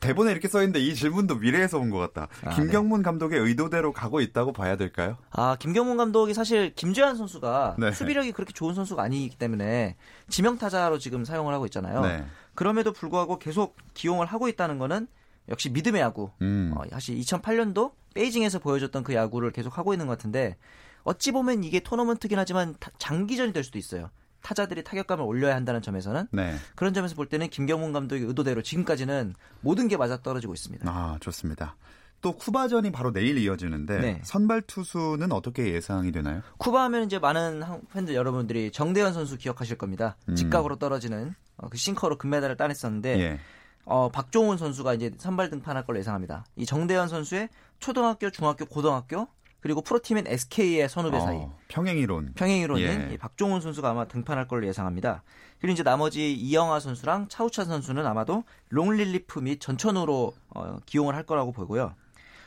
대본에 0.00 0.30
이렇게 0.32 0.48
써 0.48 0.60
있는데 0.62 0.80
이 0.80 0.94
질문도 0.94 1.36
미래에서 1.36 1.78
온 1.78 1.90
것 1.90 1.98
같다. 1.98 2.28
아, 2.44 2.54
김경문 2.54 3.00
네. 3.00 3.04
감독의 3.04 3.38
의도대로 3.40 3.92
가고 3.92 4.20
있다고 4.20 4.52
봐야 4.52 4.76
될까요? 4.76 5.16
아 5.30 5.56
김경문 5.58 5.96
감독이 5.96 6.32
사실 6.34 6.74
김재환 6.74 7.16
선수가 7.16 7.76
네. 7.78 7.92
수비력이 7.92 8.32
그렇게 8.32 8.52
좋은 8.52 8.74
선수가 8.74 9.02
아니기 9.02 9.36
때문에 9.36 9.96
지명 10.28 10.56
타자로 10.58 10.98
지금 10.98 11.24
사용을 11.24 11.52
하고 11.54 11.64
있잖아요. 11.66 12.00
네. 12.02 12.24
그럼에도 12.54 12.92
불구하고 12.92 13.38
계속 13.38 13.76
기용을 13.94 14.26
하고 14.26 14.48
있다는 14.48 14.78
거는 14.78 15.06
역시 15.48 15.70
믿음의 15.70 16.00
야구. 16.00 16.30
음. 16.42 16.72
어, 16.76 16.82
사실 16.90 17.18
2008년도 17.18 17.92
베이징에서 18.14 18.58
보여줬던 18.58 19.04
그 19.04 19.14
야구를 19.14 19.52
계속 19.52 19.78
하고 19.78 19.92
있는 19.94 20.06
것 20.06 20.16
같은데 20.18 20.56
어찌 21.04 21.32
보면 21.32 21.64
이게 21.64 21.80
토너먼트긴 21.80 22.38
하지만 22.38 22.74
타, 22.80 22.90
장기전이 22.98 23.52
될 23.52 23.64
수도 23.64 23.78
있어요. 23.78 24.10
타자들이 24.42 24.84
타격감을 24.84 25.24
올려야 25.24 25.54
한다는 25.54 25.82
점에서는 25.82 26.28
네. 26.30 26.54
그런 26.74 26.94
점에서 26.94 27.14
볼 27.14 27.26
때는 27.26 27.48
김경문 27.48 27.92
감독의 27.92 28.24
의도대로 28.24 28.62
지금까지는 28.62 29.34
모든 29.60 29.88
게 29.88 29.96
맞아 29.96 30.20
떨어지고 30.22 30.54
있습니다. 30.54 30.88
아 30.88 31.18
좋습니다. 31.20 31.76
또 32.20 32.32
쿠바전이 32.32 32.90
바로 32.90 33.12
내일 33.12 33.38
이어지는데 33.38 33.98
네. 33.98 34.20
선발 34.24 34.62
투수는 34.62 35.30
어떻게 35.32 35.72
예상이 35.72 36.10
되나요? 36.10 36.42
쿠바 36.58 36.82
하면 36.84 37.04
이제 37.04 37.18
많은 37.18 37.62
팬들 37.92 38.14
여러분들이 38.14 38.72
정대현 38.72 39.12
선수 39.12 39.38
기억하실 39.38 39.78
겁니다. 39.78 40.16
음. 40.28 40.34
직각으로 40.34 40.76
떨어지는 40.76 41.34
어, 41.56 41.68
그 41.68 41.76
싱커로 41.76 42.18
금메달을 42.18 42.56
따냈었는데 42.56 43.20
예. 43.20 43.40
어, 43.88 44.10
박종훈 44.10 44.58
선수가 44.58 44.94
이제 44.94 45.10
선발 45.16 45.48
등판할 45.48 45.86
걸로 45.86 45.98
예상합니다. 45.98 46.44
이 46.56 46.66
정대현 46.66 47.08
선수의 47.08 47.48
초등학교, 47.80 48.30
중학교, 48.30 48.66
고등학교 48.66 49.28
그리고 49.60 49.80
프로팀인 49.80 50.26
SK의 50.26 50.88
선후배 50.90 51.16
어, 51.16 51.20
사이 51.20 51.46
평행이론 51.68 52.34
평행이론인 52.34 53.10
예. 53.12 53.16
박종훈 53.16 53.60
선수가 53.62 53.88
아마 53.88 54.06
등판할 54.06 54.46
걸로 54.46 54.66
예상합니다. 54.66 55.22
그리고 55.58 55.72
이제 55.72 55.82
나머지 55.82 56.32
이영하 56.34 56.80
선수랑 56.80 57.28
차우찬 57.28 57.64
선수는 57.64 58.06
아마도 58.06 58.44
롱릴리프 58.68 59.40
및 59.40 59.58
전천후로 59.58 60.34
어, 60.54 60.76
기용을 60.84 61.14
할 61.14 61.24
거라고 61.24 61.52
보고요. 61.52 61.94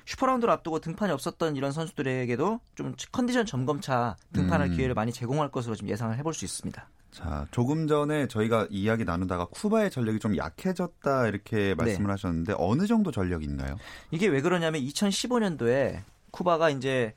슈퍼라운드를 0.06 0.52
앞두고 0.54 0.80
등판이 0.80 1.12
없었던 1.12 1.56
이런 1.56 1.72
선수들에게도 1.72 2.60
좀 2.76 2.96
컨디션 3.12 3.46
점검차 3.46 4.16
등판할 4.34 4.70
음. 4.70 4.76
기회를 4.76 4.94
많이 4.94 5.12
제공할 5.12 5.50
것으로 5.50 5.76
지금 5.76 5.90
예상을 5.90 6.16
해볼 6.18 6.34
수 6.34 6.46
있습니다. 6.46 6.88
자, 7.12 7.46
조금 7.52 7.88
전에 7.88 8.28
저희가 8.28 8.68
이야기 8.70 9.04
나누다가 9.04 9.46
쿠바의 9.46 9.92
전력이 9.92 10.20
좀 10.20 10.38
약해졌다 10.38 11.28
이렇게 11.28 11.76
말씀을 11.76 12.08
네. 12.08 12.12
하셨는데 12.14 12.56
어느 12.58 12.88
정도 12.88 13.12
전력인가요? 13.12 13.76
이게 14.12 14.28
왜 14.28 14.42
그러냐면 14.42 14.82
2015년도에 14.82 16.04
쿠바가 16.32 16.70
이제 16.70 17.14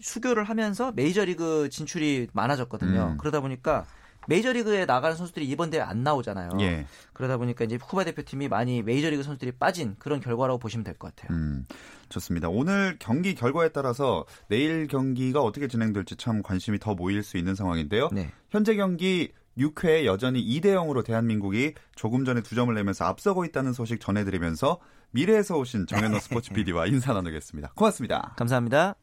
수교를 0.00 0.44
하면서 0.44 0.92
메이저리그 0.92 1.68
진출이 1.70 2.28
많아졌거든요. 2.32 3.12
음. 3.12 3.18
그러다 3.18 3.40
보니까 3.40 3.84
메이저리그에 4.28 4.86
나가는 4.86 5.16
선수들이 5.16 5.46
이번 5.46 5.70
대회 5.70 5.80
안 5.80 6.02
나오잖아요. 6.02 6.50
예. 6.60 6.86
그러다 7.12 7.36
보니까 7.36 7.64
이제 7.64 7.78
쿠바 7.78 8.04
대표팀이 8.04 8.48
많이 8.48 8.82
메이저리그 8.82 9.22
선수들이 9.22 9.52
빠진 9.52 9.96
그런 9.98 10.20
결과라고 10.20 10.58
보시면 10.58 10.84
될 10.84 10.94
것 10.94 11.14
같아요. 11.14 11.36
음, 11.36 11.64
좋습니다. 12.08 12.48
오늘 12.48 12.96
경기 12.98 13.34
결과에 13.34 13.70
따라서 13.70 14.24
내일 14.48 14.86
경기가 14.86 15.40
어떻게 15.42 15.68
진행될지 15.68 16.16
참 16.16 16.42
관심이 16.42 16.78
더 16.78 16.94
모일 16.94 17.22
수 17.22 17.36
있는 17.36 17.54
상황인데요. 17.54 18.08
네. 18.12 18.30
현재 18.50 18.74
경기 18.74 19.32
6회 19.58 20.04
여전히 20.06 20.42
2대 20.44 20.66
0으로 20.74 21.04
대한민국이 21.04 21.74
조금 21.94 22.24
전에 22.24 22.40
두 22.42 22.54
점을 22.54 22.72
내면서 22.74 23.04
앞서고 23.04 23.44
있다는 23.44 23.72
소식 23.74 24.00
전해드리면서 24.00 24.78
미래에서 25.10 25.58
오신 25.58 25.86
정현호 25.86 26.18
스포츠 26.20 26.52
PD와 26.54 26.86
인사 26.86 27.12
나누겠습니다. 27.12 27.72
고맙습니다. 27.74 28.32
감사합니다. 28.36 29.01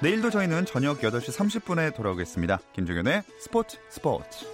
내일도 0.00 0.30
저희는 0.30 0.66
저녁 0.66 1.00
8시 1.00 1.36
30분에 1.36 1.94
돌아오겠습니다. 1.94 2.60
김종현의 2.74 3.22
스포츠 3.38 3.78
스포츠. 3.88 4.44